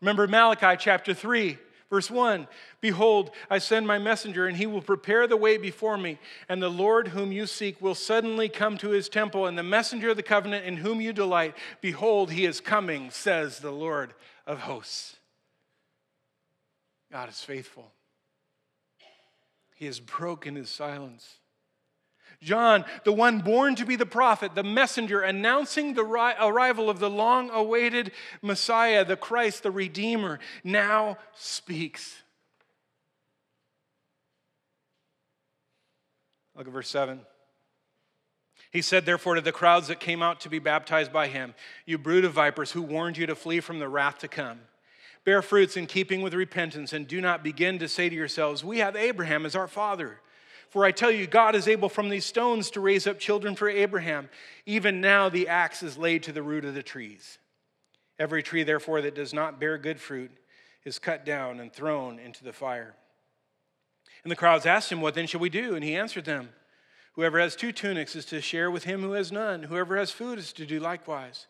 Remember 0.00 0.26
Malachi 0.26 0.76
chapter 0.78 1.14
3 1.14 1.58
Verse 1.90 2.10
1 2.10 2.46
Behold, 2.80 3.32
I 3.50 3.58
send 3.58 3.86
my 3.86 3.98
messenger, 3.98 4.46
and 4.46 4.56
he 4.56 4.66
will 4.66 4.80
prepare 4.80 5.26
the 5.26 5.36
way 5.36 5.58
before 5.58 5.98
me. 5.98 6.18
And 6.48 6.62
the 6.62 6.70
Lord 6.70 7.08
whom 7.08 7.32
you 7.32 7.46
seek 7.46 7.82
will 7.82 7.96
suddenly 7.96 8.48
come 8.48 8.78
to 8.78 8.90
his 8.90 9.08
temple, 9.08 9.46
and 9.46 9.58
the 9.58 9.62
messenger 9.62 10.10
of 10.10 10.16
the 10.16 10.22
covenant 10.22 10.64
in 10.64 10.78
whom 10.78 11.00
you 11.00 11.12
delight, 11.12 11.56
behold, 11.80 12.30
he 12.30 12.46
is 12.46 12.60
coming, 12.60 13.10
says 13.10 13.58
the 13.58 13.72
Lord 13.72 14.14
of 14.46 14.60
hosts. 14.60 15.16
God 17.10 17.28
is 17.28 17.42
faithful. 17.42 17.90
He 19.74 19.86
has 19.86 19.98
broken 19.98 20.54
his 20.54 20.70
silence. 20.70 21.39
John, 22.42 22.86
the 23.04 23.12
one 23.12 23.40
born 23.40 23.74
to 23.76 23.84
be 23.84 23.96
the 23.96 24.06
prophet, 24.06 24.54
the 24.54 24.62
messenger 24.62 25.20
announcing 25.20 25.92
the 25.92 26.04
arrival 26.04 26.88
of 26.88 26.98
the 26.98 27.10
long 27.10 27.50
awaited 27.50 28.12
Messiah, 28.40 29.04
the 29.04 29.16
Christ, 29.16 29.62
the 29.62 29.70
Redeemer, 29.70 30.38
now 30.64 31.18
speaks. 31.34 32.22
Look 36.56 36.66
at 36.66 36.72
verse 36.72 36.88
7. 36.88 37.20
He 38.70 38.82
said, 38.82 39.04
therefore, 39.04 39.34
to 39.34 39.40
the 39.40 39.52
crowds 39.52 39.88
that 39.88 40.00
came 40.00 40.22
out 40.22 40.40
to 40.40 40.48
be 40.48 40.58
baptized 40.58 41.12
by 41.12 41.26
him, 41.26 41.54
You 41.84 41.98
brood 41.98 42.24
of 42.24 42.32
vipers, 42.32 42.72
who 42.72 42.82
warned 42.82 43.18
you 43.18 43.26
to 43.26 43.34
flee 43.34 43.60
from 43.60 43.80
the 43.80 43.88
wrath 43.88 44.18
to 44.18 44.28
come. 44.28 44.60
Bear 45.24 45.42
fruits 45.42 45.76
in 45.76 45.86
keeping 45.86 46.22
with 46.22 46.32
repentance, 46.32 46.92
and 46.92 47.06
do 47.06 47.20
not 47.20 47.42
begin 47.42 47.78
to 47.80 47.88
say 47.88 48.08
to 48.08 48.14
yourselves, 48.14 48.64
We 48.64 48.78
have 48.78 48.96
Abraham 48.96 49.44
as 49.44 49.54
our 49.54 49.68
father. 49.68 50.20
For 50.70 50.84
I 50.84 50.92
tell 50.92 51.10
you, 51.10 51.26
God 51.26 51.56
is 51.56 51.66
able 51.66 51.88
from 51.88 52.08
these 52.08 52.24
stones 52.24 52.70
to 52.70 52.80
raise 52.80 53.06
up 53.06 53.18
children 53.18 53.56
for 53.56 53.68
Abraham. 53.68 54.30
Even 54.66 55.00
now 55.00 55.28
the 55.28 55.48
axe 55.48 55.82
is 55.82 55.98
laid 55.98 56.22
to 56.22 56.32
the 56.32 56.44
root 56.44 56.64
of 56.64 56.74
the 56.74 56.82
trees. 56.82 57.38
Every 58.20 58.42
tree, 58.42 58.62
therefore, 58.62 59.02
that 59.02 59.16
does 59.16 59.34
not 59.34 59.58
bear 59.58 59.78
good 59.78 60.00
fruit 60.00 60.30
is 60.84 60.98
cut 60.98 61.24
down 61.24 61.58
and 61.58 61.72
thrown 61.72 62.18
into 62.18 62.44
the 62.44 62.52
fire. 62.52 62.94
And 64.22 64.30
the 64.30 64.36
crowds 64.36 64.64
asked 64.64 64.92
him, 64.92 65.00
What 65.00 65.14
then 65.14 65.26
shall 65.26 65.40
we 65.40 65.50
do? 65.50 65.74
And 65.74 65.82
he 65.82 65.96
answered 65.96 66.24
them, 66.24 66.50
Whoever 67.14 67.40
has 67.40 67.56
two 67.56 67.72
tunics 67.72 68.14
is 68.14 68.24
to 68.26 68.40
share 68.40 68.70
with 68.70 68.84
him 68.84 69.02
who 69.02 69.12
has 69.12 69.32
none. 69.32 69.64
Whoever 69.64 69.96
has 69.96 70.12
food 70.12 70.38
is 70.38 70.52
to 70.54 70.66
do 70.66 70.78
likewise. 70.78 71.46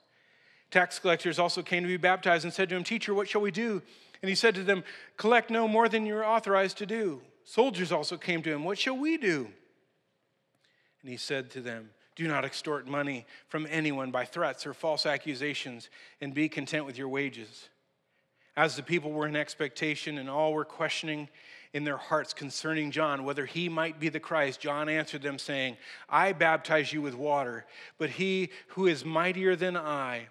Tax 0.71 0.99
collectors 0.99 1.39
also 1.39 1.63
came 1.63 1.83
to 1.83 1.89
be 1.89 1.97
baptized 1.97 2.45
and 2.45 2.55
said 2.55 2.69
to 2.71 2.77
him, 2.77 2.85
Teacher, 2.85 3.13
what 3.13 3.29
shall 3.29 3.41
we 3.41 3.51
do? 3.51 3.83
And 4.23 4.29
he 4.29 4.35
said 4.35 4.55
to 4.55 4.65
them, 4.65 4.85
Collect 5.17 5.51
no 5.51 5.69
more 5.69 5.89
than 5.89 6.07
you're 6.07 6.25
authorized 6.25 6.79
to 6.79 6.87
do. 6.87 7.21
Soldiers 7.51 7.91
also 7.91 8.17
came 8.17 8.43
to 8.43 8.53
him, 8.53 8.63
What 8.63 8.79
shall 8.79 8.97
we 8.97 9.17
do? 9.17 9.49
And 11.03 11.11
he 11.11 11.17
said 11.17 11.51
to 11.51 11.61
them, 11.61 11.91
Do 12.15 12.29
not 12.29 12.45
extort 12.45 12.87
money 12.87 13.27
from 13.49 13.67
anyone 13.69 14.13
by 14.13 14.25
threats 14.25 14.69
or 14.69 14.73
false 14.73 15.05
accusations, 15.05 15.91
and 16.21 16.33
be 16.33 16.49
content 16.49 16.87
with 16.87 16.97
your 16.97 17.09
wages. 17.09 17.69
As 18.57 18.77
the 18.77 18.85
people 18.85 19.11
were 19.11 19.27
in 19.27 19.35
expectation 19.35 20.19
and 20.19 20.31
all 20.31 20.53
were 20.53 20.65
questioning 20.65 21.29
in 21.73 21.83
their 21.83 21.97
hearts 21.97 22.33
concerning 22.33 22.93
John, 22.93 23.25
whether 23.25 23.47
he 23.47 23.69
might 23.69 23.99
be 23.99 24.11
the 24.11 24.21
Christ, 24.21 24.61
John 24.61 24.89
answered 24.89 25.23
them, 25.23 25.37
saying, 25.37 25.77
I 26.09 26.33
baptize 26.33 26.93
you 26.93 27.03
with 27.03 27.17
water, 27.17 27.67
but 27.99 28.11
he 28.11 28.51
who 28.69 28.87
is 28.87 29.05
mightier 29.05 29.57
than 29.57 29.77
I 29.77 30.29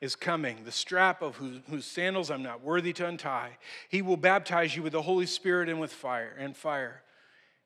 is 0.00 0.14
coming, 0.14 0.64
the 0.64 0.72
strap 0.72 1.22
of 1.22 1.36
whose, 1.36 1.60
whose, 1.68 1.84
sandals 1.84 2.30
I'm 2.30 2.42
not 2.42 2.62
worthy 2.62 2.92
to 2.94 3.06
untie. 3.06 3.58
He 3.88 4.02
will 4.02 4.16
baptize 4.16 4.76
you 4.76 4.82
with 4.82 4.92
the 4.92 5.02
Holy 5.02 5.26
Spirit 5.26 5.68
and 5.68 5.80
with 5.80 5.92
fire 5.92 6.34
and 6.38 6.56
fire. 6.56 7.02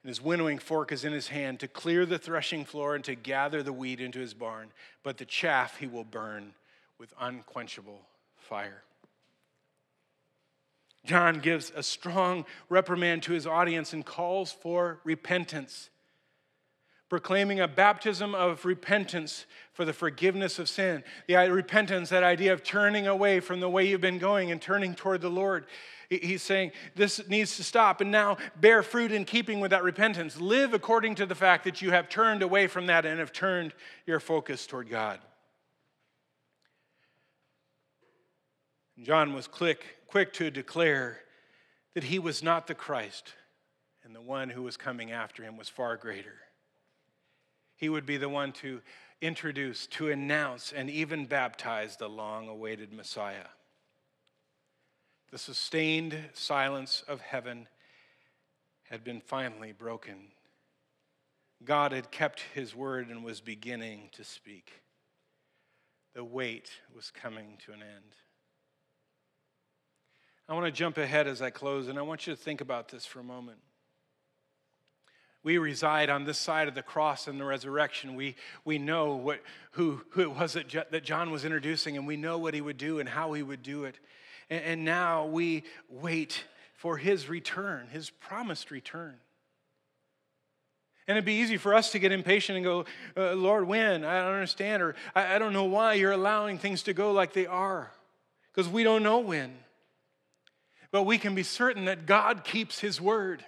And 0.03 0.09
his 0.09 0.21
winnowing 0.21 0.59
fork 0.59 0.93
is 0.93 1.05
in 1.05 1.13
his 1.13 1.29
hand 1.29 1.61
to 1.61 1.69
clear 1.69 2.07
the 2.07 2.19
threshing 2.19 2.65
floor 2.65 2.95
and 2.95 3.05
to 3.05 3.15
gather 3.15 3.63
the 3.63 3.73
wheat 3.73 4.01
into 4.01 4.19
his 4.19 4.35
barn, 4.35 4.73
but 5.03 5.19
the 5.19 5.25
chaff 5.25 5.79
he 5.79 5.87
will 5.87 6.05
burn 6.05 6.55
with 6.99 7.13
unquenchable 7.21 8.01
fire. 8.37 8.83
John 11.05 11.41
gives 11.41 11.73
a 11.75 11.83
strong 11.83 12.45
reprimand 12.69 13.25
to 13.25 13.33
his 13.33 13.47
audience 13.47 13.93
and 13.93 14.07
calls 14.07 14.53
for 14.53 15.01
repentance, 15.05 15.91
proclaiming 17.13 17.61
a 17.61 17.69
baptism 17.69 18.35
of 18.35 18.65
repentance 18.65 19.45
for 19.75 19.85
the 19.85 19.93
forgiveness 19.93 20.59
of 20.59 20.67
sin. 20.67 21.05
The 21.29 21.37
repentance, 21.53 22.09
that 22.09 22.23
idea 22.23 22.55
of 22.55 22.63
turning 22.63 23.07
away 23.07 23.39
from 23.39 23.61
the 23.61 23.69
way 23.69 23.87
you've 23.87 24.01
been 24.01 24.17
going 24.17 24.51
and 24.51 24.63
turning 24.63 24.95
toward 24.95 25.21
the 25.21 25.29
Lord. 25.29 25.67
He's 26.09 26.41
saying 26.41 26.73
this 26.97 27.29
needs 27.29 27.59
to 27.59 27.65
stop 27.65 28.01
and 28.01 28.11
now 28.11 28.39
bear 28.59 28.83
fruit 28.83 29.13
in 29.13 29.27
keeping 29.27 29.61
with 29.61 29.73
that 29.73 29.83
repentance. 29.83 30.41
Live 30.41 30.73
according 30.73 31.17
to 31.17 31.27
the 31.27 31.35
fact 31.35 31.65
that 31.65 31.83
you 31.83 31.91
have 31.91 32.09
turned 32.09 32.43
away 32.43 32.67
from 32.67 32.87
that 32.87 33.05
and 33.05 33.19
have 33.19 33.31
turned 33.31 33.75
your 34.07 34.19
focus 34.19 34.67
toward 34.67 34.89
God. 34.89 35.19
John 39.03 39.35
was 39.35 39.47
quick, 39.47 39.85
quick 40.07 40.33
to 40.33 40.51
declare 40.51 41.19
that 41.93 42.05
he 42.05 42.19
was 42.19 42.43
not 42.43 42.69
the 42.69 42.75
Christ, 42.75 43.35
and 44.03 44.17
the 44.17 44.23
one 44.23 44.49
who 44.49 44.63
was 44.63 44.79
coming 44.79 45.13
after 45.13 45.43
him 45.43 45.59
was 45.59 45.69
far 45.69 45.99
greater. 45.99 46.39
He 47.83 47.89
would 47.89 48.07
be 48.07 48.17
the 48.17 48.29
one 48.29 48.53
to 48.53 48.81
introduce, 49.21 49.89
to 49.89 50.13
announce, 50.13 50.71
and 50.71 50.89
even 50.89 51.27
baptize 51.27 51.97
the 51.97 52.09
long 52.09 52.47
awaited 52.47 52.93
Messiah. 52.93 53.49
The 55.33 55.39
sustained 55.39 56.17
silence 56.33 57.03
of 57.09 57.21
heaven 57.21 57.67
had 58.85 59.03
been 59.03 59.21
finally 59.21 59.73
broken. 59.73 60.29
God 61.65 61.91
had 61.91 62.13
kept 62.13 62.45
his 62.55 62.73
word 62.73 63.09
and 63.09 63.25
was 63.25 63.41
beginning 63.41 64.11
to 64.13 64.23
speak. 64.23 64.71
The 66.15 66.23
wait 66.23 66.71
was 66.95 67.11
coming 67.11 67.59
to 67.67 67.73
an 67.73 67.83
end. 67.83 68.15
I 70.49 70.55
want 70.55 70.67
to 70.67 70.71
jump 70.71 70.99
ahead 70.99 71.27
as 71.27 71.43
I 71.43 71.51
close, 71.51 71.89
and 71.89 71.99
I 71.99 72.03
want 72.03 72.29
you 72.29 72.33
to 72.33 72.41
think 72.41 72.61
about 72.61 72.91
this 72.91 73.05
for 73.05 73.19
a 73.19 73.25
moment. 73.25 73.59
We 75.45 75.59
reside 75.59 76.09
on 76.09 76.25
this 76.25 76.39
side 76.39 76.69
of 76.69 76.75
the 76.75 76.83
cross 76.83 77.27
and 77.27 77.41
the 77.41 77.45
resurrection. 77.45 78.15
We, 78.15 78.37
we 78.65 78.79
know 78.79 79.17
what, 79.17 79.41
who, 79.73 80.03
who 80.11 80.21
it 80.21 80.35
was 80.35 80.53
that, 80.53 80.91
that 80.91 81.05
John 81.05 81.31
was 81.31 81.45
introducing, 81.45 81.97
and 81.97 82.07
we 82.07 82.17
know 82.17 82.39
what 82.39 82.55
he 82.55 82.61
would 82.61 82.77
do 82.77 83.01
and 83.01 83.09
how 83.09 83.33
he 83.33 83.43
would 83.43 83.63
do 83.63 83.85
it. 83.85 83.99
And, 84.51 84.65
and 84.65 84.85
now 84.85 85.27
we 85.27 85.65
wait 85.89 86.45
for 86.75 86.97
his 86.97 87.29
return, 87.29 87.89
his 87.91 88.11
promised 88.11 88.71
return. 88.71 89.15
And 91.09 91.19
it'd 91.19 91.25
be 91.25 91.41
easy 91.41 91.57
for 91.57 91.75
us 91.75 91.91
to 91.93 91.99
get 91.99 92.13
impatient 92.13 92.57
and 92.57 92.65
go, 92.65 92.85
uh, 93.17 93.35
Lord, 93.35 93.67
when? 93.67 94.05
I 94.05 94.21
don't 94.21 94.35
understand, 94.35 94.83
or 94.83 94.95
I, 95.15 95.35
I 95.35 95.39
don't 95.39 95.53
know 95.53 95.65
why 95.65 95.95
you're 95.95 96.13
allowing 96.13 96.59
things 96.59 96.85
to 96.85 96.95
go 96.95 97.11
like 97.11 97.33
they 97.33 97.47
are, 97.47 97.91
because 98.53 98.71
we 98.71 98.85
don't 98.85 99.03
know 99.03 99.19
when 99.19 99.53
but 100.93 101.05
we 101.05 101.19
can 101.19 101.35
be 101.35 101.43
certain 101.43 101.87
that 101.87 102.07
God 102.07 102.45
keeps 102.45 102.79
His 102.79 103.01
word. 103.01 103.45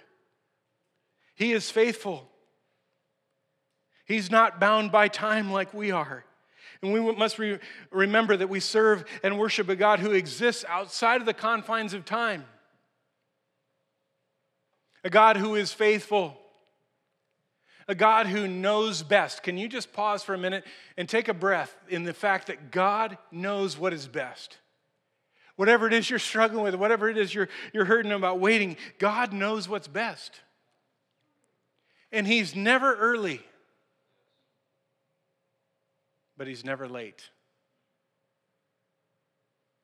He 1.35 1.51
is 1.51 1.69
faithful. 1.69 2.29
He's 4.05 4.31
not 4.31 4.59
bound 4.59 4.91
by 4.91 5.07
time 5.07 5.51
like 5.51 5.73
we 5.73 5.91
are. 5.91 6.23
And 6.81 6.93
we 6.93 6.99
must 7.13 7.39
re- 7.39 7.59
remember 7.91 8.37
that 8.37 8.47
we 8.47 8.59
serve 8.59 9.05
and 9.23 9.39
worship 9.39 9.69
a 9.69 9.75
God 9.75 9.99
who 9.99 10.11
exists 10.11 10.63
outside 10.67 11.19
of 11.21 11.25
the 11.25 11.33
confines 11.33 11.93
of 11.93 12.05
time, 12.05 12.45
a 15.03 15.09
God 15.09 15.37
who 15.37 15.55
is 15.55 15.73
faithful, 15.73 16.37
a 17.87 17.95
God 17.95 18.27
who 18.27 18.47
knows 18.47 19.03
best. 19.03 19.43
Can 19.43 19.57
you 19.57 19.67
just 19.67 19.93
pause 19.93 20.23
for 20.23 20.33
a 20.33 20.37
minute 20.37 20.63
and 20.97 21.07
take 21.07 21.27
a 21.27 21.33
breath 21.33 21.75
in 21.87 22.03
the 22.03 22.13
fact 22.13 22.47
that 22.47 22.71
God 22.71 23.17
knows 23.31 23.77
what 23.77 23.93
is 23.93 24.07
best? 24.07 24.57
Whatever 25.55 25.87
it 25.87 25.93
is 25.93 26.09
you're 26.09 26.19
struggling 26.19 26.63
with, 26.63 26.75
whatever 26.75 27.09
it 27.09 27.17
is 27.17 27.33
you're, 27.33 27.47
you're 27.73 27.85
hurting 27.85 28.11
about 28.11 28.39
waiting, 28.39 28.75
God 28.99 29.33
knows 29.33 29.69
what's 29.69 29.87
best. 29.87 30.41
And 32.15 32.25
He's 32.25 32.55
never 32.55 32.95
early, 32.95 33.41
but 36.37 36.47
He's 36.47 36.63
never 36.63 36.87
late. 36.87 37.29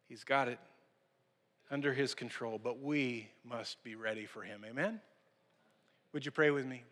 He's 0.08 0.24
got 0.24 0.48
it 0.48 0.58
under 1.70 1.94
His 1.94 2.15
control, 2.15 2.58
but 2.58 2.82
we 2.82 3.28
must 3.44 3.84
be 3.84 3.96
ready 3.96 4.26
for 4.26 4.44
Him. 4.44 4.63
Amen? 4.65 5.02
Would 6.13 6.26
you 6.26 6.32
pray 6.32 6.52
with 6.52 6.65
me? 6.65 6.84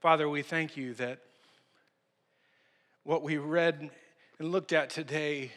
Father, 0.00 0.28
we 0.28 0.42
thank 0.42 0.76
you 0.76 0.92
that 0.94 1.20
what 3.04 3.22
we 3.22 3.36
read 3.36 3.88
and 4.40 4.50
looked 4.50 4.72
at 4.72 4.90
today 4.90 5.52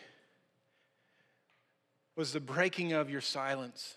was 2.16 2.32
the 2.32 2.40
breaking 2.40 2.94
of 2.94 3.10
your 3.10 3.22
silence. 3.22 3.96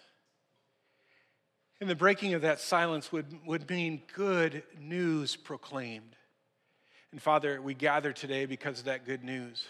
And 1.81 1.89
the 1.89 1.95
breaking 1.95 2.35
of 2.35 2.43
that 2.43 2.61
silence 2.61 3.11
would, 3.11 3.27
would 3.47 3.69
mean 3.71 4.03
good 4.15 4.63
news 4.79 5.37
proclaimed. 5.37 6.15
And 7.13 7.21
Father, 7.21 7.61
we 7.61 7.75
gather 7.75 8.13
today 8.13 8.47
because 8.47 8.81
of 8.81 8.85
that 8.85 9.07
good 9.07 9.25
news. 9.25 9.65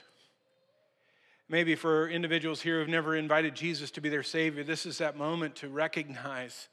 Maybe 1.49 1.75
for 1.75 2.09
individuals 2.09 2.61
here 2.61 2.81
who've 2.81 2.89
never 2.89 3.17
invited 3.17 3.55
Jesus 3.55 3.91
to 3.93 4.01
be 4.01 4.09
their 4.09 4.23
Savior, 4.23 4.63
this 4.65 4.87
is 4.87 4.99
that 4.99 5.17
moment 5.17 5.57
to 5.57 5.69
recognize 5.69 6.69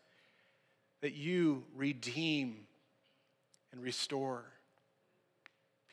that 1.01 1.13
you 1.13 1.63
redeem 1.75 2.67
and 3.71 3.81
restore 3.81 4.43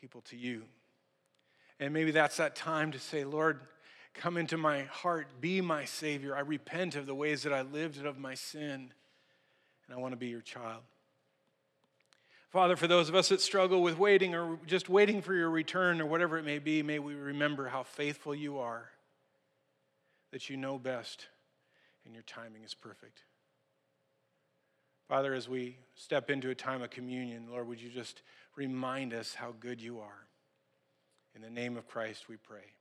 people 0.01 0.23
to 0.23 0.37
you. 0.37 0.65
And 1.81 1.93
maybe 1.93 2.11
that's 2.11 2.39
that 2.39 2.57
time 2.57 2.93
to 2.93 2.99
say, 2.99 3.25
Lord, 3.25 3.61
Come 4.15 4.37
into 4.37 4.57
my 4.57 4.83
heart, 4.85 5.27
be 5.41 5.61
my 5.61 5.85
Savior. 5.85 6.37
I 6.37 6.41
repent 6.41 6.95
of 6.95 7.07
the 7.07 7.15
ways 7.15 7.43
that 7.43 7.53
I 7.53 7.63
lived 7.63 7.99
and 7.99 8.07
of 8.07 8.17
my 8.17 8.35
sin, 8.35 8.93
and 9.87 9.97
I 9.97 10.01
want 10.01 10.13
to 10.13 10.17
be 10.17 10.29
your 10.29 10.41
child. 10.41 10.83
Father, 12.51 12.77
for 12.77 12.87
those 12.87 13.09
of 13.09 13.17
us 13.17 13.31
that 13.31 13.41
struggle 13.41 13.83
with 13.83 13.99
waiting 13.99 14.35
or 14.35 14.59
just 14.67 14.89
waiting 14.89 15.23
for 15.23 15.35
your 15.35 15.51
return 15.51 16.01
or 16.01 16.07
whatever 16.07 16.39
it 16.39 16.45
may 16.45 16.61
be, 16.61 16.83
may 16.83 17.01
we 17.01 17.15
remember 17.15 17.67
how 17.67 17.83
faithful 17.83 18.35
you 18.35 18.59
are, 18.59 18.89
that 20.31 20.49
you 20.49 20.57
know 20.57 20.79
best, 20.79 21.27
and 22.05 22.15
your 22.15 22.23
timing 22.23 22.63
is 22.63 22.73
perfect. 22.73 23.23
Father, 25.09 25.35
as 25.35 25.49
we 25.49 25.77
step 25.97 26.31
into 26.31 26.51
a 26.51 26.55
time 26.55 26.81
of 26.81 26.91
communion, 26.91 27.49
Lord, 27.51 27.67
would 27.69 27.81
you 27.81 27.91
just 27.91 28.23
remind 28.57 29.13
us 29.13 29.35
how 29.35 29.53
good 29.59 29.81
you 29.81 29.99
are? 29.99 30.27
In 31.35 31.43
the 31.43 31.51
name 31.51 31.77
of 31.77 31.89
Christ, 31.89 32.29
we 32.29 32.37
pray. 32.37 32.73